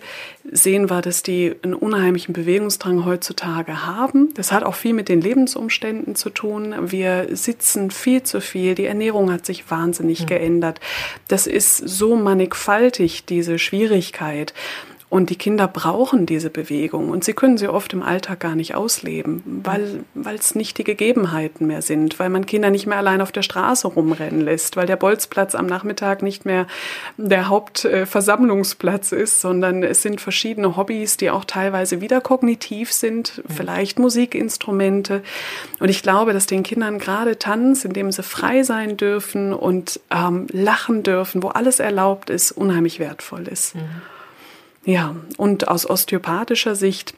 sehen 0.50 0.90
wir, 0.90 1.02
dass 1.02 1.24
die 1.24 1.54
einen 1.62 1.74
unheimlichen 1.74 2.32
Bewegungsdrang 2.32 3.04
heutzutage 3.06 3.86
haben. 3.86 4.34
Das 4.36 4.54
hat 4.54 4.64
auch 4.64 4.76
viel 4.76 4.94
mit 4.94 5.10
den 5.10 5.20
Lebensumständen 5.20 6.16
zu 6.16 6.30
tun. 6.30 6.74
Wir 6.80 7.28
sitzen 7.36 7.92
viel 7.92 8.24
zu 8.24 8.40
viel. 8.40 8.76
Die 8.76 8.86
Ernährung 8.86 9.32
hat 9.32 9.46
sich 9.46 9.70
wahnsinnig 9.70 10.22
ja. 10.22 10.26
geändert. 10.28 10.80
Das 11.28 11.48
ist 11.48 11.78
so 11.78 12.16
mannigfaltig, 12.16 13.26
diese 13.26 13.60
Schwierigkeit. 13.60 14.54
Und 15.08 15.30
die 15.30 15.36
Kinder 15.36 15.68
brauchen 15.68 16.26
diese 16.26 16.50
Bewegung 16.50 17.10
und 17.10 17.24
sie 17.24 17.34
können 17.34 17.60
sie 17.60 17.68
oft 17.68 17.94
im 17.94 18.02
Alltag 18.02 18.40
gar 18.40 18.56
nicht 18.56 18.74
ausleben, 18.74 19.44
weil 19.64 20.04
weil 20.16 20.36
es 20.36 20.56
nicht 20.56 20.80
die 20.80 20.84
Gegebenheiten 20.84 21.68
mehr 21.68 21.84
sind, 21.84 22.18
weil 22.18 22.30
man 22.30 22.48
Kinder 22.48 22.72
nicht 22.72 22.88
mehr 22.88 22.98
allein 22.98 23.22
auf 23.22 23.32
der 23.32 23.44
Straße 23.44 23.88
rumrennen 23.88 24.42
lässt, 24.42 24.78
weil 24.78 24.88
der 24.88 24.96
Bolzplatz 24.96 25.54
am 25.54 25.68
Nachmittag 25.68 26.24
nicht 26.24 26.46
mehr 26.46 26.66
der 27.18 27.50
Hauptversammlungsplatz 27.50 29.12
äh, 29.12 29.22
ist, 29.22 29.42
sondern 29.42 29.84
es 29.84 30.02
sind 30.02 30.22
verschiedene 30.22 30.76
Hobbys, 30.76 31.18
die 31.18 31.30
auch 31.30 31.46
teilweise 31.46 32.02
wieder 32.02 32.20
kognitiv 32.20 32.92
sind, 32.92 33.44
vielleicht 33.48 34.00
Musikinstrumente. 34.00 35.22
Und 35.80 35.90
ich 35.90 36.02
glaube, 36.02 36.34
dass 36.34 36.48
den 36.48 36.64
Kindern 36.64 36.98
gerade 36.98 37.38
Tanz, 37.38 37.86
in 37.86 37.94
dem 37.94 38.12
sie 38.12 38.24
frei 38.24 38.64
sein 38.64 38.98
dürfen 38.98 39.54
und 39.54 40.00
ähm, 40.10 40.48
lachen 40.52 41.04
dürfen, 41.04 41.44
wo 41.44 41.50
alles 41.50 41.80
erlaubt 41.80 42.32
ist, 42.32 42.52
unheimlich 42.52 43.00
wertvoll 43.00 43.48
ist. 43.48 43.76
Mhm. 43.76 43.82
Ja, 44.86 45.16
und 45.38 45.68
aus 45.68 45.90
osteopathischer 45.90 46.76
Sicht 46.76 47.16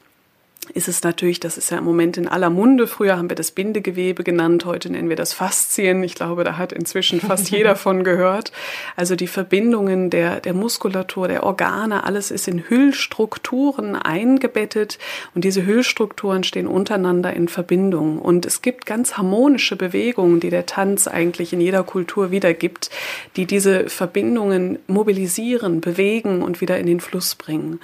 ist 0.74 0.88
es 0.88 1.04
natürlich, 1.04 1.40
das 1.40 1.58
ist 1.58 1.72
ja 1.72 1.78
im 1.78 1.86
Moment 1.86 2.18
in 2.18 2.28
aller 2.28 2.50
Munde. 2.50 2.88
Früher 2.88 3.18
haben 3.18 3.30
wir 3.30 3.36
das 3.36 3.52
Bindegewebe 3.52 4.24
genannt, 4.24 4.66
heute 4.66 4.90
nennen 4.90 5.10
wir 5.10 5.16
das 5.16 5.34
Faszien. 5.34 6.04
Ich 6.04 6.16
glaube, 6.16 6.44
da 6.44 6.58
hat 6.58 6.74
inzwischen 6.74 7.22
fast 7.22 7.50
jeder 7.50 7.76
von 7.78 8.04
gehört. 8.04 8.52
Also 8.96 9.16
die 9.16 9.28
Verbindungen 9.28 10.10
der, 10.10 10.40
der 10.42 10.54
Muskulatur, 10.54 11.28
der 11.28 11.44
Organe, 11.44 12.04
alles 12.04 12.32
ist 12.32 12.48
in 12.48 12.70
Hüllstrukturen 12.70 13.96
eingebettet 13.96 15.00
und 15.34 15.44
diese 15.44 15.66
Hüllstrukturen 15.66 16.44
stehen 16.44 16.68
untereinander 16.68 17.34
in 17.34 17.48
Verbindung. 17.48 18.20
Und 18.20 18.46
es 18.46 18.62
gibt 18.62 18.86
ganz 18.86 19.18
harmonische 19.18 19.78
Bewegungen, 19.78 20.40
die 20.40 20.50
der 20.50 20.66
Tanz 20.66 21.08
eigentlich 21.08 21.54
in 21.54 21.62
jeder 21.62 21.84
Kultur 21.84 22.32
wiedergibt, 22.32 22.90
die 23.38 23.46
diese 23.46 23.90
Verbindungen 23.90 24.80
mobilisieren, 24.88 25.82
bewegen 25.82 26.42
und 26.42 26.60
wieder 26.60 26.78
in 26.78 26.88
den 26.88 27.00
Fluss 27.00 27.36
bringen. 27.36 27.80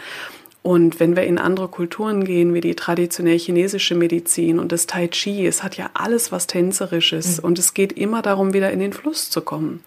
Und 0.63 1.01
wenn 1.01 1.17
wir 1.17 1.23
in 1.23 1.37
andere 1.37 1.67
Kulturen 1.67 2.23
gehen, 2.23 2.53
wie 2.53 2.61
die 2.61 2.73
traditionell 2.73 3.37
chinesische 3.37 3.95
Medizin 3.95 4.59
und 4.59 4.71
das 4.71 4.87
Tai 4.87 5.09
Chi, 5.09 5.45
es 5.45 5.61
hat 5.61 5.75
ja 5.75 5.89
alles 5.93 6.31
was 6.31 6.47
Tänzerisches 6.47 7.39
mhm. 7.39 7.45
und 7.45 7.59
es 7.59 7.73
geht 7.73 7.91
immer 7.91 8.21
darum, 8.21 8.53
wieder 8.53 8.71
in 8.71 8.79
den 8.79 8.93
Fluss 8.93 9.29
zu 9.29 9.41
kommen. 9.41 9.83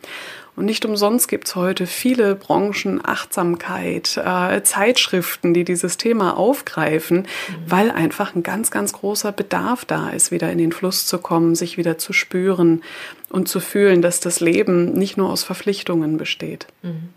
Und 0.55 0.67
nicht 0.67 0.85
umsonst 0.85 1.29
gibt's 1.29 1.55
heute 1.55 1.87
viele 1.87 2.35
Branchen, 2.35 3.01
Achtsamkeit, 3.03 4.19
äh, 4.23 4.63
Zeitschriften, 4.63 5.55
die 5.55 5.65
dieses 5.65 5.97
Thema 5.97 6.37
aufgreifen, 6.37 7.21
mhm. 7.21 7.27
weil 7.67 7.91
einfach 7.91 8.35
ein 8.35 8.43
ganz, 8.43 8.71
ganz 8.71 8.93
großer 8.93 9.33
Bedarf 9.33 9.87
da 9.87 10.11
ist, 10.11 10.31
wieder 10.31 10.53
in 10.53 10.59
den 10.59 10.73
Fluss 10.73 11.07
zu 11.07 11.17
kommen, 11.19 11.55
sich 11.55 11.79
wieder 11.79 11.97
zu 11.97 12.13
spüren 12.13 12.83
und 13.31 13.49
zu 13.49 13.61
fühlen, 13.61 14.03
dass 14.03 14.21
das 14.21 14.41
Leben 14.41 14.93
nicht 14.93 15.17
nur 15.17 15.31
aus 15.31 15.43
Verpflichtungen 15.43 16.19
besteht. 16.19 16.67
Mhm. 16.83 17.09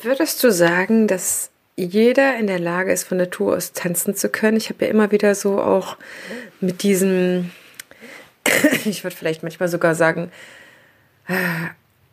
Würdest 0.00 0.44
du 0.44 0.52
sagen, 0.52 1.08
dass 1.08 1.50
jeder 1.84 2.36
in 2.36 2.46
der 2.46 2.58
Lage 2.58 2.92
ist, 2.92 3.04
von 3.04 3.18
Natur 3.18 3.56
aus 3.56 3.72
tanzen 3.72 4.14
zu 4.14 4.28
können. 4.28 4.56
Ich 4.56 4.68
habe 4.68 4.84
ja 4.84 4.90
immer 4.90 5.12
wieder 5.12 5.34
so 5.34 5.60
auch 5.60 5.96
mit 6.60 6.82
diesem, 6.82 7.50
ich 8.84 9.04
würde 9.04 9.16
vielleicht 9.16 9.42
manchmal 9.42 9.68
sogar 9.68 9.94
sagen, 9.94 10.30
äh, 11.28 11.34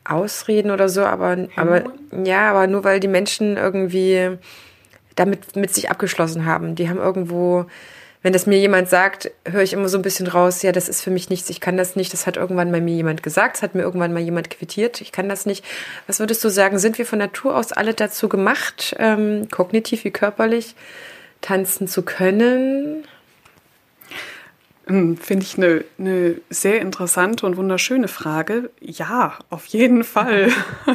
Ausreden 0.03 0.69
oder 0.69 0.87
so, 0.87 1.03
aber, 1.03 1.47
aber 1.55 1.83
ja, 2.23 2.51
aber 2.51 2.67
nur 2.67 2.83
weil 2.83 2.99
die 2.99 3.07
Menschen 3.07 3.57
irgendwie 3.57 4.37
damit 5.15 5.55
mit 5.55 5.73
sich 5.73 5.89
abgeschlossen 5.89 6.45
haben. 6.45 6.75
Die 6.75 6.87
haben 6.89 6.99
irgendwo 6.99 7.65
wenn 8.25 8.33
das 8.33 8.47
mir 8.47 8.57
jemand 8.57 8.89
sagt, 8.89 9.29
höre 9.47 9.61
ich 9.61 9.73
immer 9.73 9.87
so 9.87 9.99
ein 9.99 10.01
bisschen 10.01 10.25
raus, 10.25 10.63
ja, 10.63 10.71
das 10.71 10.89
ist 10.89 11.03
für 11.03 11.11
mich 11.11 11.29
nichts, 11.29 11.47
ich 11.51 11.61
kann 11.61 11.77
das 11.77 11.95
nicht, 11.95 12.11
das 12.11 12.25
hat 12.25 12.37
irgendwann 12.37 12.71
mal 12.71 12.81
mir 12.81 12.95
jemand 12.95 13.21
gesagt, 13.21 13.57
das 13.57 13.61
hat 13.61 13.75
mir 13.75 13.83
irgendwann 13.83 14.13
mal 14.13 14.19
jemand 14.19 14.49
quittiert, 14.49 14.99
ich 14.99 15.11
kann 15.11 15.29
das 15.29 15.45
nicht. 15.45 15.63
Was 16.07 16.19
würdest 16.19 16.43
du 16.43 16.49
sagen, 16.49 16.79
sind 16.79 16.97
wir 16.97 17.05
von 17.05 17.19
Natur 17.19 17.55
aus 17.55 17.71
alle 17.71 17.93
dazu 17.93 18.27
gemacht, 18.27 18.95
ähm, 18.97 19.47
kognitiv 19.51 20.05
wie 20.05 20.09
körperlich 20.09 20.73
tanzen 21.41 21.87
zu 21.87 22.01
können? 22.01 23.03
Hm, 24.87 25.17
finde 25.17 25.43
ich 25.43 25.57
eine, 25.59 25.85
eine 25.99 26.41
sehr 26.49 26.81
interessante 26.81 27.45
und 27.45 27.57
wunderschöne 27.57 28.07
Frage. 28.07 28.71
Ja, 28.79 29.37
auf 29.51 29.67
jeden 29.67 30.03
Fall. 30.03 30.51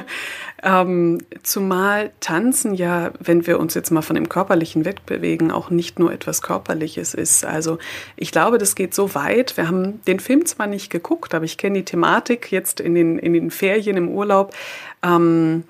ähm, 0.62 1.18
zumal 1.42 2.10
Tanzen 2.20 2.74
ja, 2.74 3.12
wenn 3.18 3.46
wir 3.46 3.58
uns 3.58 3.74
jetzt 3.74 3.90
mal 3.90 4.02
von 4.02 4.14
dem 4.14 4.28
körperlichen 4.28 4.84
wegbewegen, 4.84 5.50
auch 5.50 5.70
nicht 5.70 5.98
nur 5.98 6.12
etwas 6.12 6.42
Körperliches 6.42 7.14
ist. 7.14 7.44
Also 7.44 7.78
ich 8.16 8.30
glaube, 8.32 8.58
das 8.58 8.74
geht 8.74 8.94
so 8.94 9.14
weit. 9.14 9.56
Wir 9.56 9.68
haben 9.68 10.02
den 10.04 10.20
Film 10.20 10.44
zwar 10.44 10.66
nicht 10.66 10.90
geguckt, 10.90 11.34
aber 11.34 11.44
ich 11.44 11.56
kenne 11.56 11.78
die 11.78 11.84
Thematik 11.84 12.52
jetzt 12.52 12.80
in 12.80 12.94
den, 12.94 13.18
in 13.18 13.32
den 13.32 13.50
Ferien 13.50 13.96
im 13.96 14.08
Urlaub. 14.08 14.54
Ähm, 15.02 15.64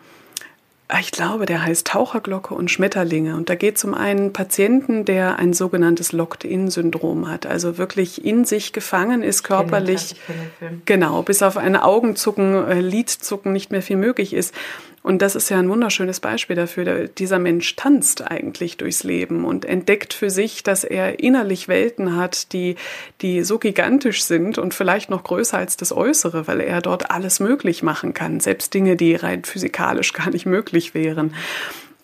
ich 0.99 1.13
glaube, 1.13 1.47
der 1.47 1.63
heißt 1.63 1.87
Taucherglocke 1.87 2.55
und 2.55 2.71
Schmetterlinge. 2.71 3.37
Und 3.37 3.49
da 3.49 3.55
geht 3.55 3.77
es 3.77 3.85
um 3.85 3.95
einen 3.95 4.33
Patienten, 4.33 5.05
der 5.05 5.39
ein 5.39 5.53
sogenanntes 5.53 6.13
Locked-In-Syndrom 6.13 7.31
hat. 7.31 7.47
Also 7.47 7.79
wirklich 7.79 8.25
in 8.25 8.45
sich 8.45 8.73
gefangen 8.73 9.23
ist, 9.23 9.45
körperlich. 9.45 10.17
Genau, 10.87 11.23
bis 11.23 11.43
auf 11.43 11.57
ein 11.57 11.77
Augenzucken, 11.77 12.55
äh, 12.67 12.81
Lidzucken 12.81 13.53
nicht 13.53 13.71
mehr 13.71 13.83
viel 13.83 13.97
möglich 13.97 14.33
ist. 14.33 14.55
Und 15.03 15.23
das 15.23 15.35
ist 15.35 15.49
ja 15.49 15.59
ein 15.59 15.71
wunderschönes 15.71 16.21
Beispiel 16.21 16.57
dafür. 16.57 17.09
Dieser 17.09 17.39
Mensch 17.39 17.75
tanzt 17.75 18.31
eigentlich 18.31 18.77
durchs 18.77 19.03
Leben 19.03 19.47
und 19.47 19.65
entdeckt 19.65 20.13
für 20.13 20.29
sich, 20.29 20.63
dass 20.63 20.85
er 20.85 21.21
innerlich 21.21 21.69
Welten 21.69 22.17
hat, 22.17 22.53
die, 22.53 22.77
die 23.23 23.43
so 23.43 23.59
gigantisch 23.59 24.25
sind 24.25 24.59
und 24.59 24.75
vielleicht 24.75 25.09
noch 25.09 25.25
größer 25.25 25.57
als 25.57 25.79
das 25.79 25.93
Äußere, 25.93 26.47
weil 26.47 26.61
er 26.61 26.83
dort 26.83 27.11
alles 27.11 27.41
möglich 27.41 27.83
machen 27.83 28.13
kann, 28.13 28.41
selbst 28.41 28.75
Dinge, 28.75 28.97
die 28.97 29.15
rein 29.15 29.45
physikalisch 29.45 30.13
gar 30.15 30.29
nicht 30.31 30.45
möglich 30.45 30.93
wären. 30.93 31.35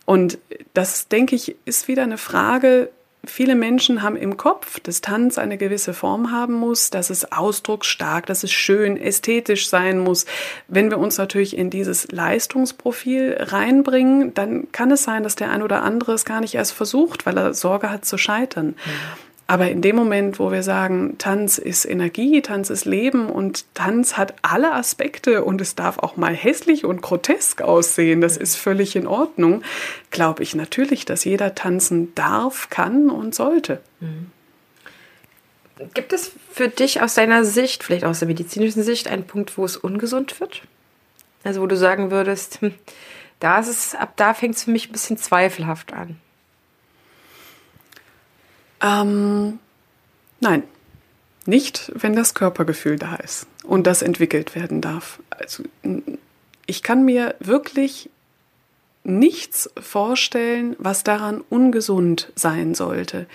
Und 0.07 0.38
das, 0.73 1.09
denke 1.09 1.37
ich, 1.37 1.57
ist 1.67 1.88
wieder 1.88 2.05
eine 2.05 2.17
Frage, 2.17 2.91
viele 3.26 3.54
Menschen 3.54 4.02
haben 4.02 4.16
im 4.16 4.37
Kopf, 4.37 4.80
dass 4.80 5.00
Tanz 5.00 5.38
eine 5.38 5.59
gewisse 5.59 5.95
Form 5.95 6.30
haben 6.30 6.54
muss, 6.54 6.90
dass 6.90 7.11
es 7.11 7.33
ausdrucksstark, 7.33 8.26
dass 8.26 8.45
es 8.45 8.52
schön, 8.52 8.97
ästhetisch 8.97 9.68
sein 9.68 9.99
muss. 9.99 10.26
Wenn 10.68 10.90
wir 10.90 10.99
uns 10.99 11.18
natürlich 11.18 11.56
in 11.56 11.71
dieses 11.71 12.11
Leistungsprofil 12.11 13.37
reinbringen, 13.38 14.35
dann 14.35 14.71
kann 14.73 14.90
es 14.90 15.02
sein, 15.04 15.23
dass 15.23 15.37
der 15.37 15.50
ein 15.50 15.62
oder 15.62 15.83
andere 15.83 16.12
es 16.12 16.25
gar 16.25 16.40
nicht 16.40 16.54
erst 16.54 16.73
versucht, 16.73 17.26
weil 17.26 17.37
er 17.37 17.54
Sorge 17.54 17.90
hat 17.90 18.04
zu 18.04 18.18
scheitern. 18.18 18.68
Mhm. 18.68 19.25
Aber 19.49 19.71
in 19.71 19.81
dem 19.81 19.95
Moment, 19.95 20.41
wo 20.41 20.50
wir 20.50 20.65
sagen, 20.65 21.19
Tanz 21.19 21.59
ist 21.59 21.85
Energie, 21.85 22.43
Tanz 22.43 22.69
ist 22.69 22.85
Leben 22.85 23.31
und 23.31 23.65
Tanz 23.75 24.17
hat 24.17 24.35
alle 24.43 24.73
Aspekte 24.73 25.45
und 25.45 25.61
es 25.61 25.76
darf 25.76 26.00
auch 26.00 26.17
mal 26.17 26.35
hässlich 26.35 26.85
und 26.85 27.00
grotesk 27.00 27.62
aussehen, 27.62 28.21
das 28.21 28.37
ist 28.37 28.57
völlig 28.57 28.97
in 28.97 29.07
Ordnung, 29.07 29.62
glaube 30.11 30.43
ich 30.43 30.57
natürlich, 30.57 31.05
dass 31.05 31.25
jeder 31.25 31.55
tanzen 31.55 32.12
darf, 32.17 32.71
kann 32.71 33.09
und 33.09 33.37
sollte. 33.37 33.81
Mhm. 34.00 34.33
Gibt 35.95 36.12
es 36.12 36.33
für 36.50 36.69
dich 36.69 37.03
aus 37.03 37.15
deiner 37.15 37.45
Sicht, 37.45 37.85
vielleicht 37.85 38.05
aus 38.05 38.21
der 38.21 38.29
medizinischen 38.29 38.83
Sicht, 38.83 39.09
einen 39.09 39.26
Punkt, 39.26 39.57
wo 39.59 39.65
es 39.65 39.76
ungesund 39.76 40.41
wird? 40.41 40.62
Also 41.45 41.61
wo 41.61 41.67
du 41.67 41.76
sagen 41.76 42.11
würdest, 42.11 42.61
hm, 42.62 42.75
da 43.38 43.61
ist 43.61 43.69
es, 43.69 43.95
ab 43.95 44.15
da 44.17 44.35
fängt 44.35 44.57
es 44.57 44.65
für 44.65 44.71
mich 44.71 44.88
ein 44.88 44.93
bisschen 44.93 45.19
zweifelhaft 45.19 45.93
an. 45.93 46.19
Ähm, 48.83 49.59
nein, 50.40 50.62
nicht, 51.47 51.92
wenn 51.95 52.14
das 52.14 52.35
Körpergefühl 52.35 52.97
da 52.97 53.16
ist 53.16 53.47
und 53.64 53.87
das 53.87 54.02
entwickelt 54.02 54.54
werden 54.54 54.80
darf. 54.80 55.21
Also, 55.30 55.62
ich 56.66 56.83
kann 56.83 57.04
mir 57.04 57.35
wirklich 57.38 58.11
nichts 59.06 59.71
vorstellen, 59.80 60.75
was 60.80 61.04
daran 61.04 61.40
ungesund 61.49 62.33
sein 62.35 62.75
sollte. 62.75 63.26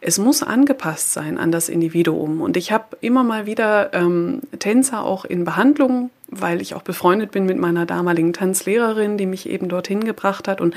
Es 0.00 0.18
muss 0.18 0.44
angepasst 0.44 1.12
sein 1.12 1.36
an 1.36 1.50
das 1.50 1.68
Individuum. 1.68 2.40
Und 2.40 2.56
ich 2.56 2.70
habe 2.70 2.96
immer 3.00 3.24
mal 3.24 3.44
wieder 3.44 3.92
ähm, 3.92 4.42
Tänzer 4.60 5.02
auch 5.02 5.24
in 5.24 5.44
Behandlung, 5.44 6.10
weil 6.28 6.62
ich 6.62 6.74
auch 6.74 6.82
befreundet 6.82 7.32
bin 7.32 7.44
mit 7.44 7.58
meiner 7.58 7.86
damaligen 7.86 8.32
Tanzlehrerin, 8.32 9.18
die 9.18 9.26
mich 9.26 9.48
eben 9.48 9.68
dorthin 9.68 10.04
gebracht 10.04 10.46
hat 10.46 10.60
und 10.60 10.76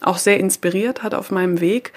auch 0.00 0.16
sehr 0.16 0.40
inspiriert 0.40 1.02
hat 1.02 1.14
auf 1.14 1.30
meinem 1.30 1.60
Weg. 1.60 1.92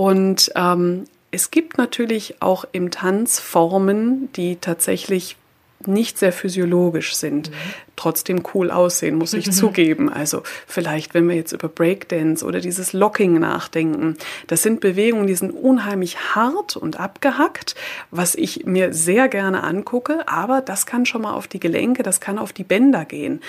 Und 0.00 0.50
ähm, 0.56 1.04
es 1.30 1.50
gibt 1.50 1.76
natürlich 1.76 2.40
auch 2.40 2.64
im 2.72 2.90
Tanz 2.90 3.38
Formen, 3.38 4.32
die 4.32 4.56
tatsächlich 4.56 5.36
nicht 5.84 6.16
sehr 6.16 6.32
physiologisch 6.32 7.14
sind, 7.14 7.50
mhm. 7.50 7.54
Trotzdem 8.00 8.42
cool 8.54 8.70
aussehen, 8.70 9.16
muss 9.16 9.34
ich 9.34 9.46
mhm. 9.46 9.52
zugeben. 9.52 10.12
Also 10.12 10.42
vielleicht, 10.66 11.14
wenn 11.14 11.28
wir 11.28 11.36
jetzt 11.36 11.52
über 11.52 11.68
Breakdance 11.68 12.44
oder 12.44 12.60
dieses 12.60 12.92
Locking 12.92 13.38
nachdenken, 13.38 14.16
das 14.46 14.62
sind 14.62 14.80
Bewegungen, 14.80 15.26
die 15.26 15.34
sind 15.34 15.50
unheimlich 15.50 16.34
hart 16.34 16.76
und 16.76 16.98
abgehackt, 16.98 17.74
was 18.10 18.34
ich 18.34 18.64
mir 18.66 18.92
sehr 18.92 19.28
gerne 19.28 19.62
angucke, 19.62 20.26
aber 20.26 20.60
das 20.60 20.86
kann 20.86 21.06
schon 21.06 21.22
mal 21.22 21.34
auf 21.34 21.46
die 21.46 21.60
Gelenke, 21.60 22.02
das 22.02 22.20
kann 22.20 22.38
auf 22.38 22.52
die 22.52 22.64
Bänder 22.64 23.04
gehen. 23.04 23.40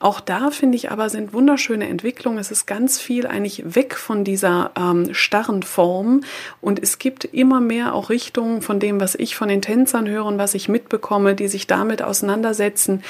Auch 0.00 0.20
da 0.20 0.50
finde 0.50 0.76
ich 0.76 0.92
aber 0.92 1.10
sind 1.10 1.32
wunderschöne 1.32 1.88
Entwicklungen. 1.88 2.38
Es 2.38 2.52
ist 2.52 2.66
ganz 2.66 3.00
viel 3.00 3.26
eigentlich 3.26 3.74
weg 3.74 3.96
von 3.96 4.22
dieser 4.22 4.70
ähm, 4.78 5.12
starren 5.12 5.64
Form 5.64 6.22
und 6.60 6.80
es 6.80 7.00
gibt 7.00 7.24
immer 7.24 7.60
mehr 7.60 7.94
auch 7.94 8.08
Richtungen 8.08 8.62
von 8.62 8.78
dem, 8.78 9.00
was 9.00 9.16
ich 9.16 9.34
von 9.34 9.48
den 9.48 9.60
Tänzern 9.60 10.08
höre 10.08 10.24
und 10.24 10.38
was 10.38 10.54
ich 10.54 10.68
mitbekomme, 10.68 11.34
die 11.34 11.48
sich 11.48 11.66
damit 11.66 12.02
auseinandersetzen, 12.02 13.02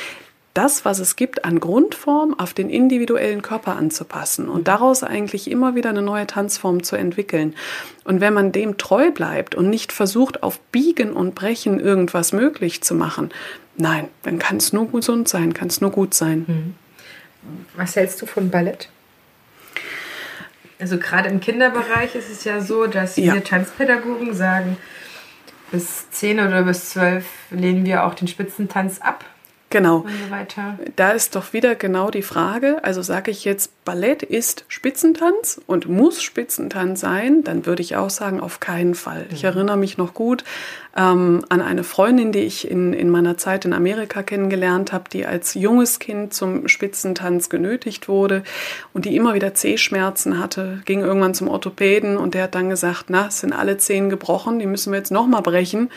das, 0.58 0.84
was 0.84 0.98
es 0.98 1.14
gibt 1.14 1.44
an 1.44 1.60
Grundform, 1.60 2.34
auf 2.36 2.52
den 2.52 2.68
individuellen 2.68 3.42
Körper 3.42 3.76
anzupassen 3.76 4.48
und 4.48 4.66
daraus 4.66 5.04
eigentlich 5.04 5.48
immer 5.48 5.76
wieder 5.76 5.90
eine 5.90 6.02
neue 6.02 6.26
Tanzform 6.26 6.82
zu 6.82 6.96
entwickeln. 6.96 7.54
Und 8.02 8.20
wenn 8.20 8.34
man 8.34 8.50
dem 8.50 8.76
treu 8.76 9.12
bleibt 9.12 9.54
und 9.54 9.70
nicht 9.70 9.92
versucht, 9.92 10.42
auf 10.42 10.58
Biegen 10.72 11.12
und 11.12 11.36
Brechen 11.36 11.78
irgendwas 11.78 12.32
möglich 12.32 12.82
zu 12.82 12.96
machen, 12.96 13.30
nein, 13.76 14.08
dann 14.24 14.40
kann 14.40 14.56
es 14.56 14.72
nur 14.72 14.90
gesund 14.90 15.28
sein, 15.28 15.54
kann 15.54 15.68
es 15.68 15.80
nur 15.80 15.92
gut 15.92 16.12
sein. 16.12 16.44
Mhm. 16.48 16.74
Was 17.76 17.94
hältst 17.94 18.20
du 18.20 18.26
von 18.26 18.50
Ballett? 18.50 18.88
Also 20.80 20.98
gerade 20.98 21.28
im 21.28 21.38
Kinderbereich 21.38 22.16
ist 22.16 22.30
es 22.32 22.42
ja 22.42 22.60
so, 22.60 22.88
dass 22.88 23.16
ja. 23.16 23.38
Tanzpädagogen 23.38 24.34
sagen, 24.34 24.76
bis 25.70 26.10
10 26.10 26.40
oder 26.40 26.64
bis 26.64 26.90
12 26.90 27.24
lehnen 27.50 27.86
wir 27.86 28.04
auch 28.04 28.14
den 28.14 28.26
Spitzentanz 28.26 29.00
ab. 29.00 29.24
Genau. 29.70 30.06
Da 30.96 31.10
ist 31.10 31.36
doch 31.36 31.52
wieder 31.52 31.74
genau 31.74 32.10
die 32.10 32.22
Frage, 32.22 32.82
also 32.84 33.02
sage 33.02 33.30
ich 33.30 33.44
jetzt, 33.44 33.72
Ballett 33.88 34.22
ist 34.22 34.66
Spitzentanz 34.68 35.62
und 35.66 35.88
muss 35.88 36.22
Spitzentanz 36.22 37.00
sein, 37.00 37.42
dann 37.42 37.64
würde 37.64 37.80
ich 37.80 37.96
auch 37.96 38.10
sagen, 38.10 38.38
auf 38.38 38.60
keinen 38.60 38.94
Fall. 38.94 39.24
Ich 39.32 39.44
mhm. 39.44 39.48
erinnere 39.48 39.78
mich 39.78 39.96
noch 39.96 40.12
gut 40.12 40.44
ähm, 40.94 41.44
an 41.48 41.62
eine 41.62 41.84
Freundin, 41.84 42.32
die 42.32 42.40
ich 42.40 42.70
in, 42.70 42.92
in 42.92 43.08
meiner 43.08 43.38
Zeit 43.38 43.64
in 43.64 43.72
Amerika 43.72 44.22
kennengelernt 44.22 44.92
habe, 44.92 45.04
die 45.10 45.24
als 45.24 45.54
junges 45.54 46.00
Kind 46.00 46.34
zum 46.34 46.68
Spitzentanz 46.68 47.48
genötigt 47.48 48.08
wurde 48.08 48.42
und 48.92 49.06
die 49.06 49.16
immer 49.16 49.32
wieder 49.32 49.54
Zehschmerzen 49.54 50.38
hatte, 50.38 50.82
ging 50.84 51.00
irgendwann 51.00 51.34
zum 51.34 51.48
Orthopäden 51.48 52.18
und 52.18 52.34
der 52.34 52.44
hat 52.44 52.54
dann 52.54 52.68
gesagt, 52.68 53.06
na, 53.08 53.28
es 53.28 53.40
sind 53.40 53.54
alle 53.54 53.78
Zehen 53.78 54.10
gebrochen, 54.10 54.58
die 54.58 54.66
müssen 54.66 54.92
wir 54.92 54.98
jetzt 54.98 55.12
nochmal 55.12 55.42
brechen, 55.42 55.88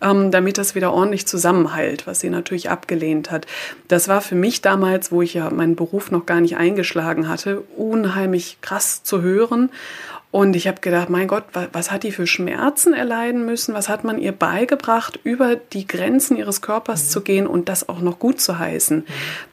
ähm, 0.00 0.32
damit 0.32 0.58
das 0.58 0.74
wieder 0.74 0.92
ordentlich 0.92 1.28
zusammenheilt, 1.28 2.08
was 2.08 2.20
sie 2.20 2.30
natürlich 2.30 2.70
abgelehnt 2.70 3.30
hat. 3.30 3.46
Das 3.86 4.08
war 4.08 4.20
für 4.20 4.34
mich 4.34 4.62
damals, 4.62 5.12
wo 5.12 5.22
ich 5.22 5.34
ja 5.34 5.50
meinen 5.50 5.76
Beruf 5.76 6.10
noch 6.10 6.24
gar 6.26 6.40
nicht 6.40 6.56
eingeschlagen 6.56 7.28
hatte, 7.28 7.35
unheimlich 7.76 8.58
krass 8.60 9.02
zu 9.02 9.20
hören. 9.22 9.70
Und 10.36 10.54
ich 10.54 10.68
habe 10.68 10.82
gedacht, 10.82 11.08
mein 11.08 11.28
Gott, 11.28 11.44
was 11.72 11.90
hat 11.90 12.02
die 12.02 12.12
für 12.12 12.26
Schmerzen 12.26 12.92
erleiden 12.92 13.46
müssen? 13.46 13.72
Was 13.72 13.88
hat 13.88 14.04
man 14.04 14.18
ihr 14.18 14.32
beigebracht, 14.32 15.18
über 15.24 15.56
die 15.56 15.86
Grenzen 15.86 16.36
ihres 16.36 16.60
Körpers 16.60 17.04
mhm. 17.04 17.08
zu 17.08 17.20
gehen 17.22 17.46
und 17.46 17.70
das 17.70 17.88
auch 17.88 18.00
noch 18.00 18.18
gut 18.18 18.38
zu 18.38 18.58
heißen? 18.58 18.98
Mhm. 18.98 19.04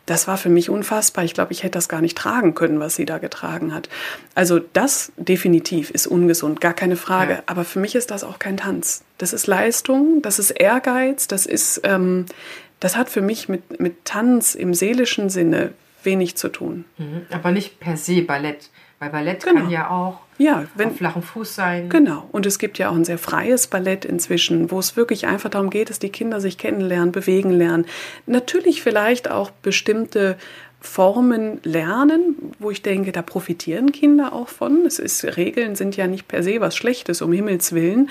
Das 0.08 0.28
war 0.28 0.36
für 0.36 0.50
mich 0.50 0.70
unfassbar. 0.70 1.24
Ich 1.24 1.34
glaube, 1.34 1.54
ich 1.54 1.64
hätte 1.64 1.78
das 1.78 1.88
gar 1.88 2.02
nicht 2.02 2.18
tragen 2.18 2.54
können, 2.54 2.82
was 2.82 2.96
sie 2.96 3.06
da 3.06 3.18
getragen 3.18 3.74
hat. 3.74 3.88
Also 4.36 4.60
das 4.60 5.14
definitiv 5.16 5.90
ist 5.90 6.06
ungesund, 6.06 6.60
gar 6.60 6.74
keine 6.74 6.98
Frage. 6.98 7.34
Ja. 7.36 7.44
Aber 7.46 7.64
für 7.64 7.80
mich 7.80 7.96
ist 7.96 8.12
das 8.12 8.26
auch 8.26 8.38
kein 8.38 8.58
Tanz. 8.58 9.04
Das 9.20 9.32
ist 9.32 9.48
Leistung, 9.48 10.22
das 10.22 10.38
ist 10.38 10.52
Ehrgeiz, 10.52 11.30
das 11.30 11.46
ist, 11.46 11.80
ähm, 11.86 12.26
das 12.82 12.98
hat 12.98 13.10
für 13.10 13.22
mich 13.22 13.48
mit, 13.48 13.80
mit 13.80 14.04
Tanz 14.04 14.54
im 14.54 14.74
seelischen 14.74 15.30
Sinne 15.30 15.72
wenig 16.06 16.36
zu 16.36 16.50
tun. 16.50 16.86
Mhm. 16.98 17.24
Aber 17.32 17.52
nicht 17.52 17.80
per 17.80 17.98
se 17.98 18.22
Ballett. 18.22 18.70
Weil 19.00 19.10
Ballett 19.10 19.44
genau. 19.44 19.62
kann 19.62 19.70
ja 19.70 19.90
auch 19.90 20.20
ja, 20.38 20.66
wenn, 20.76 20.90
auf 20.90 20.98
flachem 20.98 21.22
Fuß 21.22 21.56
sein. 21.56 21.90
Genau. 21.90 22.28
Und 22.32 22.46
es 22.46 22.58
gibt 22.58 22.78
ja 22.78 22.90
auch 22.90 22.96
ein 22.96 23.06
sehr 23.06 23.18
freies 23.18 23.68
Ballett 23.68 24.06
inzwischen, 24.06 24.72
wo 24.72 24.80
es 24.80 24.96
wirklich 24.96 25.28
einfach 25.28 25.50
darum 25.50 25.70
geht, 25.70 25.90
dass 25.90 26.00
die 26.00 26.10
Kinder 26.10 26.40
sich 26.40 26.58
kennenlernen, 26.58 27.12
bewegen 27.12 27.52
lernen. 27.52 27.86
Natürlich 28.26 28.82
vielleicht 28.82 29.30
auch 29.30 29.52
bestimmte 29.52 30.38
Formen 30.80 31.60
lernen, 31.64 32.54
wo 32.60 32.72
ich 32.72 32.82
denke, 32.82 33.12
da 33.12 33.22
profitieren 33.22 33.92
Kinder 33.92 34.34
auch 34.34 34.50
von. 34.50 34.86
Es 34.86 35.00
ist, 35.00 35.24
Regeln 35.38 35.76
sind 35.76 35.96
ja 35.96 36.08
nicht 36.08 36.28
per 36.28 36.44
se 36.44 36.60
was 36.60 36.76
Schlechtes, 36.76 37.22
um 37.22 37.32
Himmels 37.32 37.74
Willen. 37.74 38.10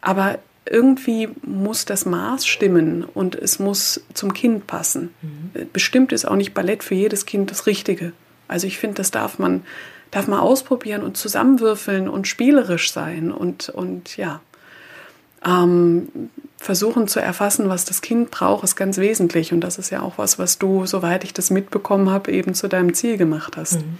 Aber 0.00 0.38
irgendwie 0.66 1.28
muss 1.42 1.84
das 1.84 2.06
Maß 2.06 2.46
stimmen 2.46 3.04
und 3.04 3.34
es 3.34 3.58
muss 3.58 4.02
zum 4.14 4.32
Kind 4.32 4.66
passen. 4.66 5.14
Mhm. 5.20 5.68
Bestimmt 5.72 6.12
ist 6.12 6.26
auch 6.26 6.36
nicht 6.36 6.54
Ballett 6.54 6.82
für 6.82 6.94
jedes 6.94 7.26
Kind 7.26 7.50
das 7.50 7.66
Richtige. 7.66 8.12
Also 8.48 8.66
ich 8.66 8.78
finde, 8.78 8.96
das 8.96 9.10
darf 9.10 9.38
man 9.38 9.62
darf 10.14 10.28
man 10.28 10.38
ausprobieren 10.38 11.02
und 11.02 11.16
zusammenwürfeln 11.16 12.08
und 12.08 12.28
spielerisch 12.28 12.92
sein 12.92 13.32
und, 13.32 13.68
und 13.68 14.16
ja, 14.16 14.40
ähm, 15.44 16.30
versuchen 16.56 17.08
zu 17.08 17.20
erfassen, 17.20 17.68
was 17.68 17.84
das 17.84 18.00
Kind 18.00 18.30
braucht, 18.30 18.62
ist 18.64 18.76
ganz 18.76 18.98
wesentlich. 18.98 19.52
Und 19.52 19.60
das 19.60 19.76
ist 19.76 19.90
ja 19.90 20.02
auch 20.02 20.16
was, 20.16 20.38
was 20.38 20.58
du, 20.58 20.86
soweit 20.86 21.24
ich 21.24 21.34
das 21.34 21.50
mitbekommen 21.50 22.10
habe, 22.10 22.30
eben 22.30 22.54
zu 22.54 22.68
deinem 22.68 22.94
Ziel 22.94 23.16
gemacht 23.16 23.56
hast. 23.56 23.80
Mhm. 23.80 23.98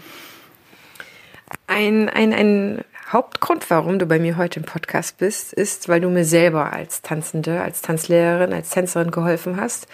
Ein, 1.67 2.09
ein, 2.09 2.33
ein 2.33 2.85
Hauptgrund, 3.15 3.71
warum 3.71 4.01
du 4.01 4.07
bei 4.07 4.19
mir 4.19 4.37
heute 4.37 4.59
im 4.59 4.67
Podcast 4.67 5.19
bist, 5.19 5.53
ist, 5.53 5.89
weil 5.89 6.01
du 6.01 6.11
mir 6.11 6.25
selber 6.25 6.73
als 6.73 7.01
Tanzende, 7.01 7.61
als 7.63 7.81
Tanzlehrerin, 7.81 8.53
als 8.53 8.71
Tänzerin 8.71 9.13
geholfen 9.13 9.57
hast. 9.57 9.87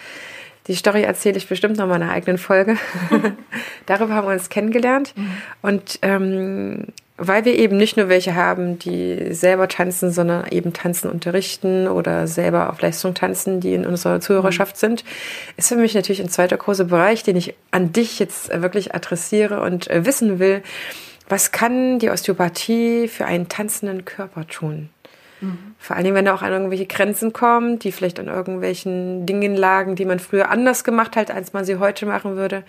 Die 0.65 0.73
Story 0.73 1.03
erzähle 1.03 1.37
ich 1.37 1.47
bestimmt 1.47 1.77
noch 1.77 1.85
mal 1.85 1.97
in 1.97 2.01
einer 2.01 2.13
eigenen 2.13 2.39
Folge. 2.39 2.77
Darüber 3.85 4.15
haben 4.15 4.27
wir 4.27 4.33
uns 4.33 4.49
kennengelernt. 4.49 5.13
Mhm. 5.15 5.31
Und 5.61 5.99
ähm, 6.01 6.87
weil 7.17 7.45
wir 7.45 7.53
eben 7.53 7.77
nicht 7.77 7.95
nur 7.95 8.09
welche 8.09 8.33
haben, 8.33 8.79
die 8.79 9.35
selber 9.35 9.67
tanzen, 9.67 10.11
sondern 10.11 10.47
eben 10.49 10.73
tanzen 10.73 11.11
unterrichten 11.11 11.87
oder 11.87 12.25
selber 12.25 12.71
auf 12.71 12.81
Leistung 12.81 13.13
tanzen, 13.13 13.59
die 13.59 13.75
in 13.75 13.85
unserer 13.85 14.19
Zuhörerschaft 14.19 14.77
mhm. 14.77 14.79
sind, 14.79 15.03
ist 15.57 15.69
für 15.69 15.75
mich 15.75 15.93
natürlich 15.93 16.23
ein 16.23 16.29
zweiter 16.29 16.57
großer 16.57 16.85
Bereich, 16.85 17.21
den 17.21 17.35
ich 17.35 17.53
an 17.69 17.93
dich 17.93 18.17
jetzt 18.17 18.49
wirklich 18.63 18.95
adressiere 18.95 19.61
und 19.61 19.91
äh, 19.91 20.07
wissen 20.07 20.39
will. 20.39 20.63
Was 21.31 21.53
kann 21.53 21.97
die 21.97 22.09
Osteopathie 22.09 23.07
für 23.07 23.23
einen 23.23 23.47
tanzenden 23.47 24.03
Körper 24.03 24.45
tun? 24.47 24.89
Mhm. 25.39 25.75
Vor 25.79 25.95
allen 25.95 26.03
Dingen, 26.03 26.15
wenn 26.17 26.27
er 26.27 26.35
auch 26.35 26.41
an 26.41 26.51
irgendwelche 26.51 26.87
Grenzen 26.87 27.31
kommt, 27.31 27.85
die 27.85 27.93
vielleicht 27.93 28.19
an 28.19 28.27
irgendwelchen 28.27 29.25
Dingen 29.25 29.55
lagen, 29.55 29.95
die 29.95 30.03
man 30.03 30.19
früher 30.19 30.49
anders 30.49 30.83
gemacht 30.83 31.15
hat, 31.15 31.31
als 31.31 31.53
man 31.53 31.63
sie 31.63 31.77
heute 31.77 32.05
machen 32.05 32.35
würde. 32.35 32.63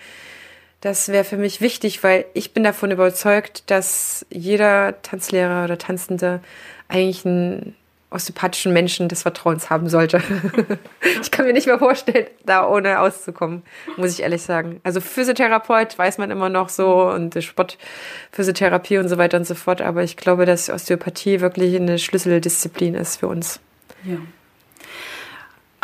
Das 0.80 1.08
wäre 1.08 1.24
für 1.24 1.38
mich 1.38 1.60
wichtig, 1.60 2.04
weil 2.04 2.24
ich 2.34 2.54
bin 2.54 2.62
davon 2.62 2.92
überzeugt, 2.92 3.68
dass 3.68 4.24
jeder 4.30 5.02
Tanzlehrer 5.02 5.64
oder 5.64 5.76
Tanzende 5.76 6.40
eigentlich 6.86 7.24
ein 7.24 7.74
osteopathischen 8.12 8.72
Menschen 8.72 9.08
des 9.08 9.22
Vertrauens 9.22 9.70
haben 9.70 9.88
sollte. 9.88 10.22
ich 11.22 11.30
kann 11.30 11.46
mir 11.46 11.52
nicht 11.52 11.66
mehr 11.66 11.78
vorstellen, 11.78 12.26
da 12.44 12.68
ohne 12.68 13.00
auszukommen, 13.00 13.62
muss 13.96 14.12
ich 14.12 14.22
ehrlich 14.22 14.42
sagen. 14.42 14.80
Also 14.84 15.00
Physiotherapeut 15.00 15.98
weiß 15.98 16.18
man 16.18 16.30
immer 16.30 16.48
noch 16.48 16.68
so 16.68 17.10
und 17.10 17.42
Sportphysiotherapie 17.42 18.98
und 18.98 19.08
so 19.08 19.18
weiter 19.18 19.38
und 19.38 19.46
so 19.46 19.54
fort, 19.54 19.80
aber 19.80 20.02
ich 20.02 20.16
glaube, 20.16 20.46
dass 20.46 20.70
Osteopathie 20.70 21.40
wirklich 21.40 21.76
eine 21.76 21.98
Schlüsseldisziplin 21.98 22.94
ist 22.94 23.16
für 23.16 23.28
uns. 23.28 23.60
Ja. 24.04 24.18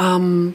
Ähm, 0.01 0.55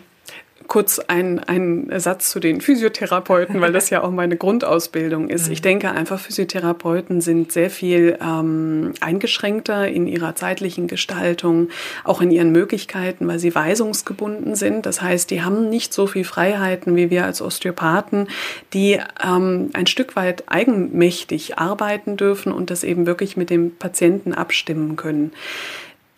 kurz 0.68 1.00
ein, 1.00 1.40
ein 1.40 1.92
Satz 2.00 2.30
zu 2.30 2.40
den 2.40 2.62
Physiotherapeuten, 2.62 3.62
weil 3.62 3.72
das 3.72 3.90
ja 3.90 4.04
auch 4.04 4.12
meine 4.12 4.38
Grundausbildung 4.38 5.30
ist. 5.30 5.50
Ich 5.50 5.62
denke 5.62 5.92
einfach, 5.92 6.20
Physiotherapeuten 6.20 7.22
sind 7.22 7.52
sehr 7.52 7.70
viel 7.70 8.18
ähm, 8.22 8.94
eingeschränkter 9.00 9.88
in 9.88 10.08
ihrer 10.08 10.36
zeitlichen 10.36 10.88
Gestaltung, 10.88 11.70
auch 12.04 12.22
in 12.22 12.32
ihren 12.32 12.52
Möglichkeiten, 12.52 13.28
weil 13.28 13.40
sie 13.40 13.54
weisungsgebunden 13.54 14.56
sind. 14.56 14.86
Das 14.86 15.02
heißt, 15.02 15.32
die 15.32 15.42
haben 15.42 15.70
nicht 15.70 15.94
so 15.94 16.08
viel 16.08 16.24
Freiheiten 16.24 16.96
wie 16.96 17.10
wir 17.10 17.26
als 17.26 17.42
Osteopathen, 17.42 18.28
die 18.74 19.00
ähm, 19.24 19.70
ein 19.74 19.88
Stück 19.88 20.16
weit 20.16 20.44
eigenmächtig 20.48 21.58
arbeiten 21.58 22.18
dürfen 22.18 22.52
und 22.52 22.70
das 22.70 22.84
eben 22.84 23.06
wirklich 23.06 23.38
mit 23.38 23.50
dem 23.50 23.76
Patienten 23.76 24.34
abstimmen 24.34 24.96
können. 24.96 25.32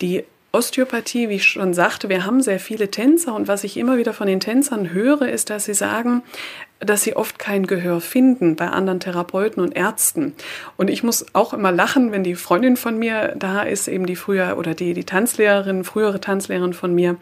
Die 0.00 0.24
Osteopathie, 0.56 1.28
wie 1.28 1.34
ich 1.34 1.44
schon 1.44 1.74
sagte, 1.74 2.08
wir 2.08 2.24
haben 2.24 2.40
sehr 2.40 2.58
viele 2.58 2.90
Tänzer 2.90 3.34
und 3.34 3.46
was 3.46 3.62
ich 3.62 3.76
immer 3.76 3.98
wieder 3.98 4.14
von 4.14 4.26
den 4.26 4.40
Tänzern 4.40 4.90
höre, 4.90 5.28
ist, 5.28 5.50
dass 5.50 5.66
sie 5.66 5.74
sagen, 5.74 6.22
dass 6.80 7.02
sie 7.02 7.14
oft 7.14 7.38
kein 7.38 7.66
Gehör 7.66 8.00
finden 8.00 8.56
bei 8.56 8.68
anderen 8.68 8.98
Therapeuten 8.98 9.62
und 9.62 9.76
Ärzten. 9.76 10.34
Und 10.78 10.88
ich 10.88 11.02
muss 11.02 11.26
auch 11.34 11.52
immer 11.52 11.72
lachen, 11.72 12.10
wenn 12.10 12.24
die 12.24 12.36
Freundin 12.36 12.78
von 12.78 12.98
mir 12.98 13.34
da 13.38 13.64
ist, 13.64 13.86
eben 13.86 14.06
die 14.06 14.16
früher 14.16 14.56
oder 14.56 14.72
die, 14.72 14.94
die 14.94 15.04
Tanzlehrerin, 15.04 15.84
frühere 15.84 16.22
Tanzlehrerin 16.22 16.72
von 16.72 16.94
mir, 16.94 17.16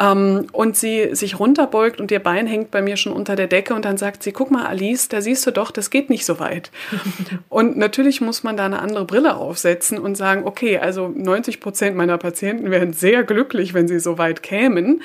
ähm, 0.00 0.46
und 0.52 0.76
sie 0.76 1.14
sich 1.14 1.38
runterbeugt 1.38 2.00
und 2.00 2.10
ihr 2.10 2.20
Bein 2.20 2.46
hängt 2.46 2.70
bei 2.70 2.80
mir 2.80 2.96
schon 2.96 3.12
unter 3.12 3.36
der 3.36 3.46
Decke 3.46 3.74
und 3.74 3.84
dann 3.84 3.98
sagt 3.98 4.22
sie, 4.22 4.32
guck 4.32 4.50
mal 4.50 4.66
Alice, 4.66 5.08
da 5.08 5.20
siehst 5.20 5.46
du 5.46 5.50
doch, 5.50 5.70
das 5.70 5.90
geht 5.90 6.08
nicht 6.08 6.24
so 6.24 6.40
weit. 6.40 6.70
und 7.48 7.76
natürlich 7.76 8.20
muss 8.20 8.42
man 8.42 8.56
da 8.56 8.64
eine 8.64 8.80
andere 8.80 9.04
Brille 9.04 9.36
aufsetzen 9.36 9.98
und 9.98 10.16
sagen, 10.16 10.44
okay, 10.44 10.78
also 10.78 11.08
90 11.08 11.60
Prozent 11.60 11.96
meiner 11.96 12.18
Patienten 12.18 12.70
wären 12.70 12.94
sehr 12.94 13.22
glücklich, 13.22 13.74
wenn 13.74 13.86
sie 13.86 14.00
so 14.00 14.16
weit 14.18 14.42
kämen. 14.42 15.02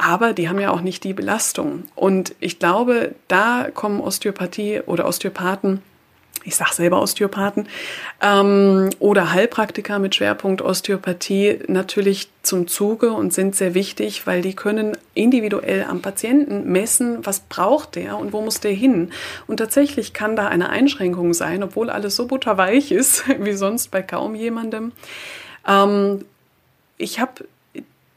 Aber 0.00 0.32
die 0.32 0.48
haben 0.48 0.60
ja 0.60 0.70
auch 0.70 0.80
nicht 0.80 1.02
die 1.02 1.12
Belastung. 1.12 1.82
Und 1.96 2.34
ich 2.38 2.60
glaube, 2.60 3.16
da 3.26 3.68
kommen 3.74 4.00
Osteopathie 4.00 4.80
oder 4.86 5.06
Osteopathen 5.06 5.82
ich 6.44 6.56
sage 6.56 6.74
selber 6.74 7.00
Osteopathen, 7.00 7.68
ähm, 8.22 8.90
oder 8.98 9.32
Heilpraktiker 9.32 9.98
mit 9.98 10.14
Schwerpunkt 10.14 10.62
Osteopathie 10.62 11.60
natürlich 11.68 12.28
zum 12.42 12.66
Zuge 12.66 13.12
und 13.12 13.32
sind 13.32 13.54
sehr 13.54 13.74
wichtig, 13.74 14.26
weil 14.26 14.42
die 14.42 14.54
können 14.54 14.96
individuell 15.14 15.84
am 15.84 16.00
Patienten 16.00 16.70
messen, 16.70 17.24
was 17.26 17.40
braucht 17.40 17.96
der 17.96 18.18
und 18.18 18.32
wo 18.32 18.40
muss 18.40 18.60
der 18.60 18.72
hin. 18.72 19.12
Und 19.46 19.58
tatsächlich 19.58 20.12
kann 20.12 20.36
da 20.36 20.46
eine 20.46 20.70
Einschränkung 20.70 21.34
sein, 21.34 21.62
obwohl 21.62 21.90
alles 21.90 22.16
so 22.16 22.26
butterweich 22.26 22.90
ist, 22.90 23.24
wie 23.38 23.54
sonst 23.54 23.90
bei 23.90 24.02
kaum 24.02 24.34
jemandem. 24.34 24.92
Ähm, 25.66 26.24
ich 26.96 27.20
habe 27.20 27.44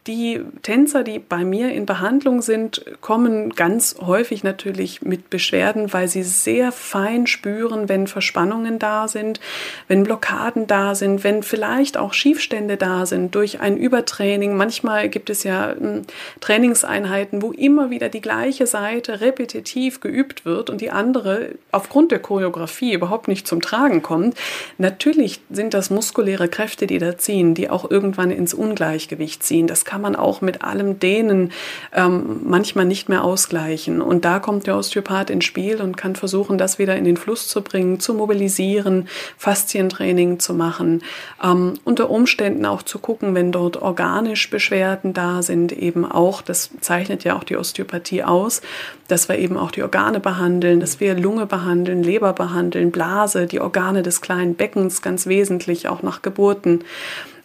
die 0.08 0.42
Tänzer, 0.64 1.04
die 1.04 1.20
bei 1.20 1.46
mir 1.46 1.72
in 1.72 1.86
Behandlung 1.86 2.42
sind, 2.42 2.84
kommen 3.02 3.52
ganz 3.52 3.98
häufig 4.02 4.44
natürlich 4.44 5.04
mit 5.04 5.30
Beschwerden, 5.30 5.94
weil 5.94 6.08
sie 6.08 6.24
sehr 6.24 6.72
fein 6.72 7.28
spüren, 7.28 7.88
wenn 7.88 8.08
Verspannungen 8.08 8.80
da 8.80 9.08
sind, 9.08 9.40
wenn 9.88 10.02
Blockaden 10.02 10.66
da 10.66 10.96
sind, 10.96 11.24
wenn 11.24 11.44
vielleicht 11.44 11.98
auch 11.98 12.14
Schiefstände 12.14 12.78
da 12.78 13.06
sind 13.06 13.36
durch 13.36 13.60
ein 13.60 13.78
Übertraining. 13.78 14.58
Manchmal 14.58 15.08
gibt 15.08 15.30
es 15.30 15.44
ja 15.44 15.76
hm, 15.78 16.02
Trainingseinheiten, 16.40 17.44
wo 17.44 17.52
immer 17.52 17.92
wieder 17.92 18.10
die 18.10 18.22
gleiche 18.22 18.66
Seite 18.66 19.22
repetitiv 19.22 20.00
geübt 20.00 20.46
wird 20.46 20.72
und 20.72 20.82
die 20.82 20.90
andere 20.90 21.50
aufgrund 21.72 22.12
der 22.12 22.20
Choreografie 22.20 22.94
überhaupt 22.94 23.28
nicht 23.28 23.48
zum 23.48 23.62
Tragen 23.62 24.02
kommt. 24.02 24.36
Natürlich 24.80 25.42
sind 25.52 25.76
das 25.76 25.92
muskuläre 25.92 26.48
Kräfte, 26.48 26.88
die 26.88 26.98
da 26.98 27.20
ziehen, 27.20 27.54
die 27.54 27.70
auch 27.70 27.92
irgendwann 27.92 28.32
ins 28.32 28.56
Ungleichgewicht 28.56 29.44
ziehen. 29.44 29.68
Das 29.68 29.91
kann 29.92 30.02
man 30.02 30.16
auch 30.16 30.40
mit 30.40 30.64
allem 30.64 31.00
Dehnen 31.00 31.52
ähm, 31.94 32.40
manchmal 32.46 32.86
nicht 32.86 33.10
mehr 33.10 33.26
ausgleichen. 33.26 34.02
Und 34.02 34.24
da 34.24 34.40
kommt 34.40 34.66
der 34.66 34.78
Osteopath 34.78 35.30
ins 35.30 35.44
Spiel 35.44 35.82
und 35.82 35.98
kann 35.98 36.16
versuchen, 36.16 36.58
das 36.58 36.80
wieder 36.80 36.96
in 36.96 37.04
den 37.04 37.18
Fluss 37.18 37.50
zu 37.50 37.62
bringen, 37.62 38.00
zu 38.00 38.14
mobilisieren, 38.14 39.10
Faszientraining 39.38 40.40
zu 40.40 40.54
machen, 40.54 41.04
ähm, 41.44 41.74
unter 41.84 42.10
Umständen 42.10 42.66
auch 42.66 42.84
zu 42.84 43.00
gucken, 43.00 43.36
wenn 43.36 43.52
dort 43.52 43.82
organisch 43.82 44.50
Beschwerden 44.50 45.14
da 45.14 45.42
sind, 45.42 45.74
eben 45.74 46.10
auch, 46.10 46.42
das 46.42 46.70
zeichnet 46.80 47.26
ja 47.26 47.36
auch 47.36 47.44
die 47.44 47.58
Osteopathie 47.58 48.24
aus, 48.24 48.62
dass 49.10 49.28
wir 49.28 49.40
eben 49.40 49.58
auch 49.58 49.72
die 49.72 49.84
Organe 49.84 50.22
behandeln, 50.22 50.80
dass 50.80 51.02
wir 51.02 51.16
Lunge 51.16 51.48
behandeln, 51.48 52.02
Leber 52.02 52.32
behandeln, 52.32 52.92
Blase, 52.92 53.46
die 53.46 53.60
Organe 53.60 54.04
des 54.04 54.22
kleinen 54.22 54.56
Beckens 54.56 55.02
ganz 55.02 55.28
wesentlich 55.28 55.90
auch 55.90 56.02
nach 56.02 56.22
Geburten 56.22 56.86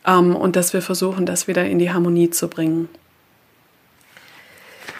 ähm, 0.06 0.34
und 0.36 0.56
dass 0.56 0.72
wir 0.72 0.82
versuchen, 0.82 1.26
das 1.26 1.48
wieder 1.48 1.64
in 1.66 1.78
die 1.78 1.90
Harmonie 1.90 2.30
zu 2.30 2.48
bringen. 2.48 2.88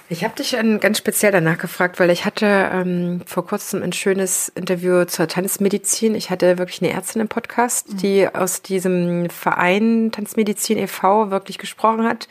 Ich 0.09 0.23
habe 0.23 0.37
dich 0.37 0.57
ganz 0.81 0.99
speziell 0.99 1.33
danach 1.33 1.59
gefragt, 1.59 1.99
weil 1.99 2.11
ich 2.11 2.25
hatte 2.25 2.47
ähm, 2.47 3.23
vor 3.27 3.45
kurzem 3.45 3.83
ein 3.83 3.93
schönes 3.93 4.49
Interview 4.51 5.05
zur 5.05 5.27
Tanzmedizin. 5.27 6.15
Ich 6.15 6.31
hatte 6.31 6.59
wirklich 6.59 6.81
eine 6.81 6.93
Ärztin 6.93 7.23
im 7.23 7.29
Podcast, 7.29 7.93
mhm. 7.93 7.97
die 7.97 8.29
aus 8.33 8.63
diesem 8.63 9.29
Verein 9.31 10.13
Tanzmedizin 10.13 10.79
e.V. 10.79 11.31
wirklich 11.33 11.59
gesprochen 11.59 12.05
hat, 12.05 12.29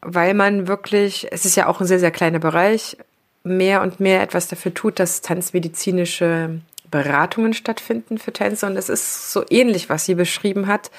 weil 0.00 0.34
man 0.34 0.66
wirklich, 0.66 1.28
es 1.30 1.44
ist 1.44 1.54
ja 1.54 1.68
auch 1.68 1.80
ein 1.80 1.86
sehr, 1.86 2.00
sehr 2.00 2.10
kleiner 2.10 2.40
Bereich, 2.40 2.96
mehr 3.44 3.80
und 3.82 4.00
mehr 4.00 4.20
etwas 4.22 4.48
dafür 4.48 4.74
tut, 4.74 4.98
dass 4.98 5.20
tanzmedizinische 5.20 6.60
Beratungen 6.90 7.54
stattfinden 7.54 8.18
für 8.18 8.32
Tänzer. 8.32 8.66
Und 8.66 8.76
es 8.76 8.88
ist 8.88 9.30
so 9.30 9.44
ähnlich, 9.48 9.90
was 9.90 10.06
sie 10.06 10.16
beschrieben 10.16 10.66
hat 10.66 10.90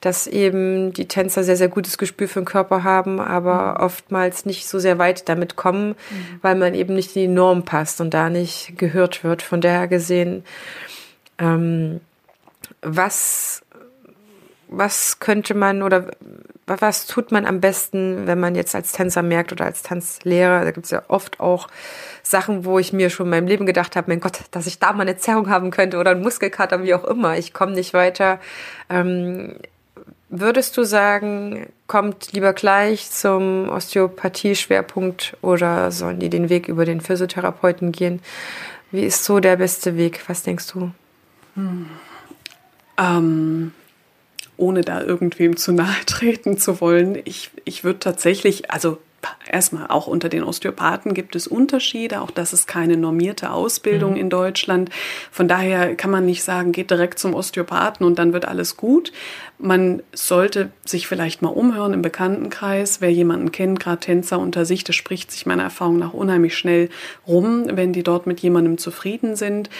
dass 0.00 0.26
eben 0.26 0.92
die 0.92 1.08
Tänzer 1.08 1.44
sehr, 1.44 1.56
sehr 1.56 1.68
gutes 1.68 1.98
Gespür 1.98 2.28
für 2.28 2.40
den 2.40 2.46
Körper 2.46 2.84
haben, 2.84 3.20
aber 3.20 3.72
mhm. 3.78 3.84
oftmals 3.84 4.46
nicht 4.46 4.66
so 4.68 4.78
sehr 4.78 4.98
weit 4.98 5.28
damit 5.28 5.56
kommen, 5.56 5.90
mhm. 5.90 6.38
weil 6.42 6.54
man 6.54 6.74
eben 6.74 6.94
nicht 6.94 7.16
in 7.16 7.22
die 7.22 7.28
Norm 7.28 7.64
passt 7.64 8.00
und 8.00 8.12
da 8.12 8.30
nicht 8.30 8.76
gehört 8.76 9.24
wird. 9.24 9.42
Von 9.42 9.60
daher 9.60 9.88
gesehen, 9.88 10.44
ähm, 11.38 12.00
was, 12.82 13.62
was 14.68 15.20
könnte 15.20 15.54
man 15.54 15.82
oder 15.82 16.10
was 16.66 17.06
tut 17.06 17.30
man 17.30 17.44
am 17.44 17.60
besten, 17.60 18.26
wenn 18.26 18.40
man 18.40 18.54
jetzt 18.54 18.74
als 18.74 18.92
Tänzer 18.92 19.22
merkt 19.22 19.52
oder 19.52 19.66
als 19.66 19.82
Tanzlehrer, 19.82 20.64
da 20.64 20.70
gibt 20.70 20.86
es 20.86 20.90
ja 20.90 21.02
oft 21.08 21.40
auch 21.40 21.68
Sachen, 22.22 22.64
wo 22.64 22.78
ich 22.78 22.92
mir 22.92 23.10
schon 23.10 23.26
in 23.26 23.30
meinem 23.30 23.46
Leben 23.46 23.66
gedacht 23.66 23.96
habe, 23.96 24.10
mein 24.10 24.20
Gott, 24.20 24.40
dass 24.50 24.66
ich 24.66 24.78
da 24.78 24.92
mal 24.92 25.02
eine 25.02 25.18
Zerrung 25.18 25.50
haben 25.50 25.70
könnte 25.70 25.98
oder 25.98 26.12
einen 26.12 26.22
Muskelkater, 26.22 26.82
wie 26.82 26.94
auch 26.94 27.04
immer. 27.04 27.36
Ich 27.36 27.52
komme 27.52 27.72
nicht 27.72 27.92
weiter. 27.92 28.40
Ähm, 28.88 29.56
Würdest 30.30 30.76
du 30.76 30.84
sagen, 30.84 31.66
kommt 31.86 32.32
lieber 32.32 32.52
gleich 32.54 33.10
zum 33.10 33.68
Osteopathie-Schwerpunkt 33.68 35.36
oder 35.42 35.90
sollen 35.90 36.18
die 36.18 36.30
den 36.30 36.48
Weg 36.48 36.66
über 36.68 36.84
den 36.84 37.00
Physiotherapeuten 37.00 37.92
gehen? 37.92 38.20
Wie 38.90 39.04
ist 39.04 39.24
so 39.24 39.40
der 39.40 39.56
beste 39.56 39.96
Weg? 39.96 40.22
Was 40.28 40.42
denkst 40.42 40.68
du? 40.72 40.90
Hm. 41.54 41.86
Ähm, 42.96 43.72
ohne 44.56 44.82
da 44.82 45.02
irgendwem 45.02 45.56
zu 45.56 45.72
nahe 45.72 46.04
treten 46.06 46.58
zu 46.58 46.80
wollen, 46.80 47.18
ich, 47.24 47.50
ich 47.64 47.84
würde 47.84 47.98
tatsächlich, 47.98 48.70
also 48.70 48.98
erstmal 49.50 49.88
auch 49.88 50.06
unter 50.06 50.28
den 50.28 50.44
Osteopathen 50.44 51.14
gibt 51.14 51.36
es 51.36 51.46
Unterschiede. 51.46 52.20
Auch 52.20 52.30
das 52.30 52.52
ist 52.52 52.66
keine 52.66 52.96
normierte 52.96 53.50
Ausbildung 53.50 54.12
mhm. 54.12 54.18
in 54.18 54.30
Deutschland. 54.30 54.90
Von 55.30 55.48
daher 55.48 55.94
kann 55.94 56.10
man 56.10 56.26
nicht 56.26 56.42
sagen, 56.42 56.72
geht 56.72 56.90
direkt 56.90 57.18
zum 57.18 57.34
Osteopathen 57.34 58.06
und 58.06 58.18
dann 58.18 58.32
wird 58.32 58.46
alles 58.46 58.76
gut. 58.76 59.12
Man 59.58 60.02
sollte 60.12 60.70
sich 60.84 61.06
vielleicht 61.06 61.42
mal 61.42 61.48
umhören 61.48 61.92
im 61.92 62.02
Bekanntenkreis, 62.02 63.00
wer 63.00 63.12
jemanden 63.12 63.52
kennt, 63.52 63.80
gerade 63.80 64.00
Tänzer 64.00 64.38
unter 64.38 64.64
sich, 64.64 64.84
das 64.84 64.96
spricht 64.96 65.30
sich 65.30 65.46
meiner 65.46 65.62
Erfahrung 65.62 65.98
nach 65.98 66.12
unheimlich 66.12 66.56
schnell 66.56 66.90
rum, 67.26 67.64
wenn 67.70 67.92
die 67.92 68.02
dort 68.02 68.26
mit 68.26 68.40
jemandem 68.40 68.78
zufrieden 68.78 69.36
sind. 69.36 69.70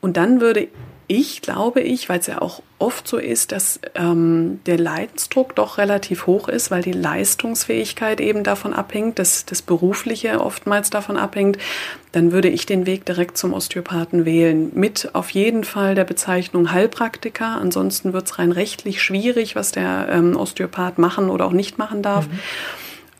Und 0.00 0.16
dann 0.16 0.40
würde 0.40 0.68
ich, 1.12 1.42
glaube 1.42 1.82
ich, 1.82 2.08
weil 2.08 2.20
es 2.20 2.26
ja 2.26 2.40
auch 2.40 2.62
oft 2.78 3.06
so 3.06 3.18
ist, 3.18 3.52
dass 3.52 3.80
ähm, 3.94 4.60
der 4.64 4.78
Leidensdruck 4.78 5.54
doch 5.54 5.76
relativ 5.76 6.26
hoch 6.26 6.48
ist, 6.48 6.70
weil 6.70 6.80
die 6.80 6.92
Leistungsfähigkeit 6.92 8.18
eben 8.18 8.44
davon 8.44 8.72
abhängt, 8.72 9.18
dass 9.18 9.44
das 9.44 9.60
Berufliche 9.60 10.40
oftmals 10.40 10.88
davon 10.88 11.18
abhängt, 11.18 11.58
dann 12.12 12.32
würde 12.32 12.48
ich 12.48 12.64
den 12.64 12.86
Weg 12.86 13.04
direkt 13.04 13.36
zum 13.36 13.52
Osteopathen 13.52 14.24
wählen. 14.24 14.70
Mit 14.74 15.10
auf 15.14 15.28
jeden 15.30 15.64
Fall 15.64 15.94
der 15.94 16.04
Bezeichnung 16.04 16.72
Heilpraktiker. 16.72 17.58
Ansonsten 17.60 18.14
wird 18.14 18.26
es 18.26 18.38
rein 18.38 18.50
rechtlich 18.50 19.02
schwierig, 19.02 19.54
was 19.54 19.70
der 19.70 20.08
ähm, 20.10 20.34
Osteopath 20.34 20.96
machen 20.96 21.28
oder 21.28 21.44
auch 21.44 21.52
nicht 21.52 21.76
machen 21.76 22.00
darf. 22.00 22.26
Mhm. 22.26 22.38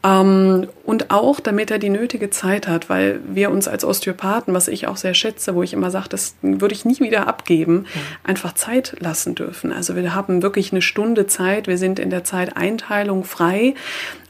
Ähm, 0.05 0.69
und 0.85 1.11
auch, 1.11 1.39
damit 1.39 1.71
er 1.71 1.79
die 1.79 1.91
nötige 1.91 2.31
Zeit 2.31 2.67
hat, 2.67 2.89
weil 2.89 3.21
wir 3.27 3.51
uns 3.51 3.69
als 3.69 3.85
Osteopathen, 3.85 4.53
was 4.53 4.67
ich 4.67 4.89
auch 4.89 4.97
sehr 4.97 5.15
schätze, 5.15 5.55
wo 5.55 5.63
ich 5.63 5.73
immer 5.73 5.91
sage, 5.91 6.09
das 6.09 6.35
würde 6.43 6.75
ich 6.75 6.85
nie 6.85 6.99
wieder 6.99 7.29
abgeben, 7.29 7.75
mhm. 7.75 7.87
einfach 8.25 8.55
Zeit 8.55 8.97
lassen 8.99 9.35
dürfen. 9.35 9.73
Also 9.73 9.95
wir 9.95 10.15
haben 10.15 10.43
wirklich 10.43 10.73
eine 10.73 10.83
Stunde 10.83 11.27
Zeit, 11.27 11.69
wir 11.69 11.79
sind 11.79 11.99
in 11.99 12.11
der 12.11 12.25
Zeiteinteilung 12.25 13.25
frei 13.25 13.75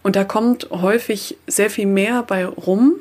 und 0.02 0.16
da 0.16 0.24
kommt 0.24 0.68
häufig 0.70 1.36
sehr 1.46 1.70
viel 1.70 1.86
mehr 1.86 2.22
bei 2.22 2.44
rum. 2.44 2.94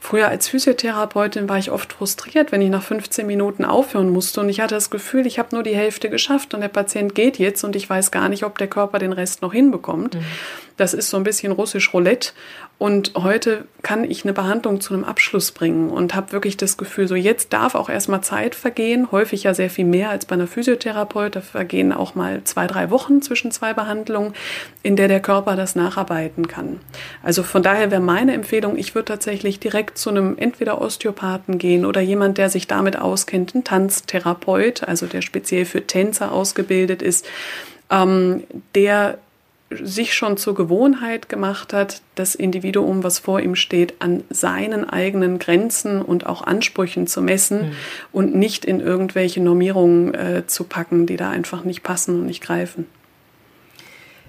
Früher 0.00 0.28
als 0.28 0.48
Physiotherapeutin 0.48 1.48
war 1.48 1.58
ich 1.58 1.70
oft 1.70 1.92
frustriert, 1.92 2.52
wenn 2.52 2.60
ich 2.60 2.68
nach 2.68 2.82
15 2.82 3.26
Minuten 3.26 3.64
aufhören 3.64 4.10
musste 4.10 4.40
und 4.40 4.48
ich 4.48 4.60
hatte 4.60 4.74
das 4.74 4.90
Gefühl, 4.90 5.26
ich 5.26 5.38
habe 5.38 5.54
nur 5.54 5.62
die 5.62 5.76
Hälfte 5.76 6.10
geschafft 6.10 6.54
und 6.54 6.60
der 6.60 6.68
Patient 6.68 7.14
geht 7.14 7.38
jetzt 7.38 7.62
und 7.64 7.76
ich 7.76 7.88
weiß 7.88 8.10
gar 8.10 8.28
nicht, 8.28 8.44
ob 8.44 8.58
der 8.58 8.66
Körper 8.66 8.98
den 8.98 9.12
Rest 9.12 9.42
noch 9.42 9.52
hinbekommt. 9.52 10.14
Mhm. 10.14 10.24
Das 10.76 10.94
ist 10.94 11.10
so 11.10 11.16
ein 11.16 11.24
bisschen 11.24 11.52
russisch 11.52 11.94
Roulette 11.94 12.32
und 12.82 13.12
heute 13.14 13.66
kann 13.82 14.02
ich 14.02 14.24
eine 14.24 14.32
Behandlung 14.32 14.80
zu 14.80 14.92
einem 14.92 15.04
Abschluss 15.04 15.52
bringen 15.52 15.88
und 15.88 16.16
habe 16.16 16.32
wirklich 16.32 16.56
das 16.56 16.76
Gefühl, 16.76 17.06
so 17.06 17.14
jetzt 17.14 17.52
darf 17.52 17.76
auch 17.76 17.88
erstmal 17.88 18.22
Zeit 18.22 18.56
vergehen, 18.56 19.12
häufig 19.12 19.44
ja 19.44 19.54
sehr 19.54 19.70
viel 19.70 19.84
mehr 19.84 20.10
als 20.10 20.26
bei 20.26 20.34
einer 20.34 20.48
Physiotherapeut. 20.48 21.36
Da 21.36 21.42
vergehen 21.42 21.92
auch 21.92 22.16
mal 22.16 22.42
zwei, 22.42 22.66
drei 22.66 22.90
Wochen 22.90 23.22
zwischen 23.22 23.52
zwei 23.52 23.72
Behandlungen, 23.72 24.34
in 24.82 24.96
der 24.96 25.06
der 25.06 25.20
Körper 25.20 25.54
das 25.54 25.76
nacharbeiten 25.76 26.41
kann. 26.48 26.80
Also 27.22 27.42
von 27.42 27.62
daher 27.62 27.90
wäre 27.90 28.00
meine 28.00 28.32
Empfehlung, 28.34 28.76
ich 28.76 28.94
würde 28.94 29.06
tatsächlich 29.06 29.60
direkt 29.60 29.98
zu 29.98 30.10
einem 30.10 30.36
entweder 30.38 30.80
Osteopathen 30.80 31.58
gehen 31.58 31.84
oder 31.84 32.00
jemand, 32.00 32.38
der 32.38 32.50
sich 32.50 32.66
damit 32.66 32.98
auskennt, 32.98 33.54
ein 33.54 33.64
Tanztherapeut, 33.64 34.84
also 34.84 35.06
der 35.06 35.22
speziell 35.22 35.64
für 35.64 35.86
Tänzer 35.86 36.32
ausgebildet 36.32 37.02
ist, 37.02 37.26
ähm, 37.90 38.44
der 38.74 39.18
sich 39.80 40.14
schon 40.14 40.36
zur 40.36 40.54
Gewohnheit 40.54 41.28
gemacht 41.28 41.72
hat, 41.72 42.02
das 42.14 42.34
Individuum, 42.34 43.04
was 43.04 43.18
vor 43.18 43.40
ihm 43.40 43.54
steht, 43.54 43.94
an 44.00 44.24
seinen 44.30 44.88
eigenen 44.88 45.38
Grenzen 45.38 46.02
und 46.02 46.26
auch 46.26 46.42
Ansprüchen 46.42 47.06
zu 47.06 47.22
messen 47.22 47.68
mhm. 47.68 47.72
und 48.12 48.34
nicht 48.34 48.64
in 48.64 48.80
irgendwelche 48.80 49.40
Normierungen 49.40 50.14
äh, 50.14 50.46
zu 50.46 50.64
packen, 50.64 51.06
die 51.06 51.16
da 51.16 51.30
einfach 51.30 51.64
nicht 51.64 51.82
passen 51.82 52.20
und 52.20 52.26
nicht 52.26 52.42
greifen. 52.42 52.86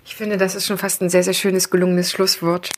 Ich 0.06 0.16
finde, 0.16 0.38
das 0.38 0.56
ist 0.56 0.66
schon 0.66 0.78
fast 0.78 1.02
ein 1.02 1.10
sehr, 1.10 1.24
sehr 1.24 1.34
schönes, 1.34 1.70
gelungenes 1.70 2.12
Schlusswort. 2.12 2.70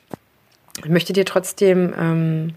Ich 0.78 0.90
möchte 0.90 1.12
dir 1.12 1.24
trotzdem 1.24 1.92
ähm, 1.98 2.54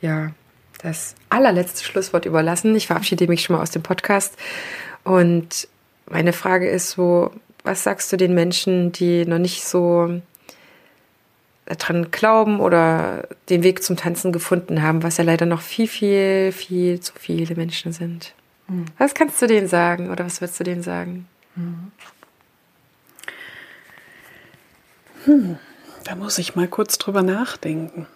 ja, 0.00 0.32
das 0.78 1.14
allerletzte 1.30 1.84
Schlusswort 1.84 2.26
überlassen. 2.26 2.74
Ich 2.76 2.86
verabschiede 2.86 3.26
mich 3.28 3.42
schon 3.42 3.56
mal 3.56 3.62
aus 3.62 3.70
dem 3.70 3.82
Podcast. 3.82 4.36
Und 5.02 5.68
meine 6.06 6.32
Frage 6.32 6.68
ist 6.68 6.90
so, 6.90 7.30
was 7.62 7.82
sagst 7.82 8.12
du 8.12 8.16
den 8.16 8.34
Menschen, 8.34 8.92
die 8.92 9.24
noch 9.24 9.38
nicht 9.38 9.64
so 9.64 10.20
daran 11.66 12.10
glauben 12.10 12.60
oder 12.60 13.26
den 13.48 13.62
Weg 13.62 13.82
zum 13.82 13.96
Tanzen 13.96 14.32
gefunden 14.32 14.82
haben, 14.82 15.02
was 15.02 15.16
ja 15.16 15.24
leider 15.24 15.46
noch 15.46 15.62
viel, 15.62 15.88
viel, 15.88 16.52
viel 16.52 17.00
zu 17.00 17.14
viele 17.18 17.54
Menschen 17.54 17.92
sind? 17.92 18.34
Mhm. 18.68 18.84
Was 18.98 19.14
kannst 19.14 19.40
du 19.40 19.46
denen 19.46 19.66
sagen 19.66 20.10
oder 20.10 20.26
was 20.26 20.40
würdest 20.40 20.60
du 20.60 20.64
denen 20.64 20.82
sagen? 20.82 21.26
Mhm. 21.56 21.92
Hm, 25.24 25.58
da 26.04 26.14
muss 26.14 26.38
ich 26.38 26.54
mal 26.54 26.68
kurz 26.68 26.98
drüber 26.98 27.22
nachdenken. 27.22 28.06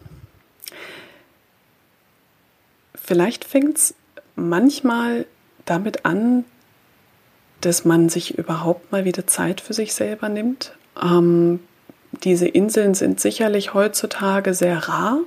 Vielleicht 2.94 3.44
fängt 3.44 3.78
es 3.78 3.94
manchmal 4.36 5.26
damit 5.64 6.04
an, 6.04 6.44
dass 7.60 7.84
man 7.84 8.08
sich 8.08 8.36
überhaupt 8.36 8.92
mal 8.92 9.04
wieder 9.04 9.26
Zeit 9.26 9.60
für 9.60 9.72
sich 9.72 9.94
selber 9.94 10.28
nimmt. 10.28 10.72
Ähm, 11.02 11.60
diese 12.24 12.46
Inseln 12.46 12.94
sind 12.94 13.20
sicherlich 13.20 13.74
heutzutage 13.74 14.54
sehr 14.54 14.88
rar, 14.88 15.20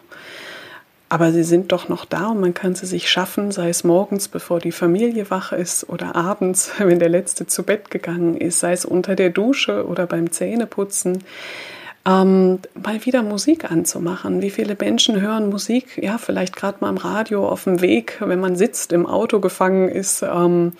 aber 1.11 1.33
sie 1.33 1.43
sind 1.43 1.73
doch 1.73 1.89
noch 1.89 2.05
da 2.05 2.27
und 2.27 2.39
man 2.39 2.53
kann 2.53 2.73
sie 2.73 2.85
sich 2.85 3.09
schaffen, 3.09 3.51
sei 3.51 3.67
es 3.67 3.83
morgens, 3.83 4.29
bevor 4.29 4.61
die 4.61 4.71
Familie 4.71 5.29
wach 5.29 5.51
ist 5.51 5.89
oder 5.89 6.15
abends, 6.15 6.71
wenn 6.77 6.99
der 6.99 7.09
Letzte 7.09 7.45
zu 7.45 7.63
Bett 7.63 7.91
gegangen 7.91 8.37
ist, 8.37 8.61
sei 8.61 8.71
es 8.71 8.85
unter 8.85 9.17
der 9.17 9.29
Dusche 9.29 9.85
oder 9.85 10.07
beim 10.07 10.31
Zähneputzen. 10.31 11.25
Ähm, 12.05 12.59
mal 12.81 13.05
wieder 13.05 13.23
Musik 13.23 13.69
anzumachen. 13.69 14.41
Wie 14.41 14.51
viele 14.51 14.77
Menschen 14.79 15.19
hören 15.19 15.49
Musik? 15.49 16.01
Ja, 16.01 16.17
vielleicht 16.17 16.55
gerade 16.55 16.77
mal 16.79 16.89
im 16.89 16.97
Radio 16.97 17.45
auf 17.45 17.65
dem 17.65 17.81
Weg, 17.81 18.15
wenn 18.21 18.39
man 18.39 18.55
sitzt, 18.55 18.93
im 18.93 19.05
Auto 19.05 19.41
gefangen 19.41 19.89
ist 19.89 20.23
ähm, 20.23 20.71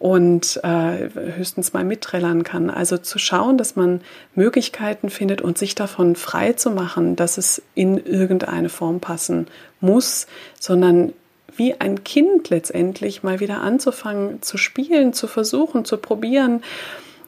und 0.00 0.58
äh, 0.64 1.10
höchstens 1.36 1.74
mal 1.74 1.84
mitträllern 1.84 2.42
kann. 2.42 2.70
Also 2.70 2.96
zu 2.96 3.18
schauen, 3.18 3.58
dass 3.58 3.76
man 3.76 4.00
Möglichkeiten 4.34 5.10
findet 5.10 5.42
und 5.42 5.58
sich 5.58 5.74
davon 5.74 6.16
frei 6.16 6.54
zu 6.54 6.70
machen, 6.70 7.16
dass 7.16 7.36
es 7.36 7.62
in 7.74 7.98
irgendeine 7.98 8.70
Form 8.70 9.00
passen 9.00 9.46
muss, 9.80 10.26
sondern 10.58 11.12
wie 11.54 11.78
ein 11.78 12.02
Kind 12.02 12.48
letztendlich 12.48 13.22
mal 13.22 13.40
wieder 13.40 13.60
anzufangen 13.60 14.40
zu 14.40 14.56
spielen, 14.56 15.12
zu 15.12 15.26
versuchen, 15.26 15.84
zu 15.84 15.98
probieren 15.98 16.62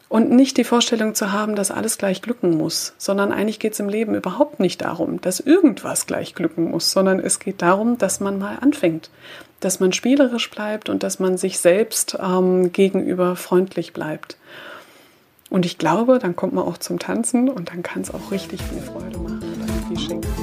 und 0.08 0.30
nicht 0.30 0.56
die 0.56 0.64
Vorstellung 0.64 1.14
zu 1.14 1.30
haben, 1.30 1.56
dass 1.56 1.70
alles 1.70 1.98
gleich 1.98 2.22
glücken 2.22 2.56
muss, 2.56 2.94
sondern 2.96 3.32
eigentlich 3.32 3.58
geht 3.58 3.74
es 3.74 3.80
im 3.80 3.90
Leben 3.90 4.14
überhaupt 4.14 4.61
nicht 4.61 4.80
darum, 4.80 5.20
dass 5.20 5.40
irgendwas 5.40 6.06
gleich 6.06 6.35
glücken 6.35 6.70
muss, 6.70 6.90
sondern 6.90 7.20
es 7.20 7.38
geht 7.38 7.61
darum, 7.61 7.98
dass 7.98 8.20
man 8.20 8.38
mal 8.38 8.56
anfängt, 8.62 9.11
dass 9.64 9.81
man 9.81 9.92
spielerisch 9.92 10.51
bleibt 10.51 10.88
und 10.88 11.03
dass 11.03 11.18
man 11.18 11.37
sich 11.37 11.59
selbst 11.59 12.18
ähm, 12.20 12.72
gegenüber 12.72 13.37
freundlich 13.37 13.92
bleibt. 13.92 14.37
Und 15.51 15.66
ich 15.66 15.79
glaube, 15.79 16.18
dann 16.18 16.37
kommt 16.37 16.55
man 16.55 16.64
auch 16.64 16.79
zum 16.79 16.98
Tanzen 16.98 17.48
und 17.48 17.70
dann 17.70 17.83
kann 17.83 18.03
es 18.03 18.12
auch 18.12 18.31
richtig 18.31 18.62
viel 18.62 18.81
Freude 18.81 19.18
machen 19.18 19.42
viel 19.94 19.98
schenken. 19.98 20.41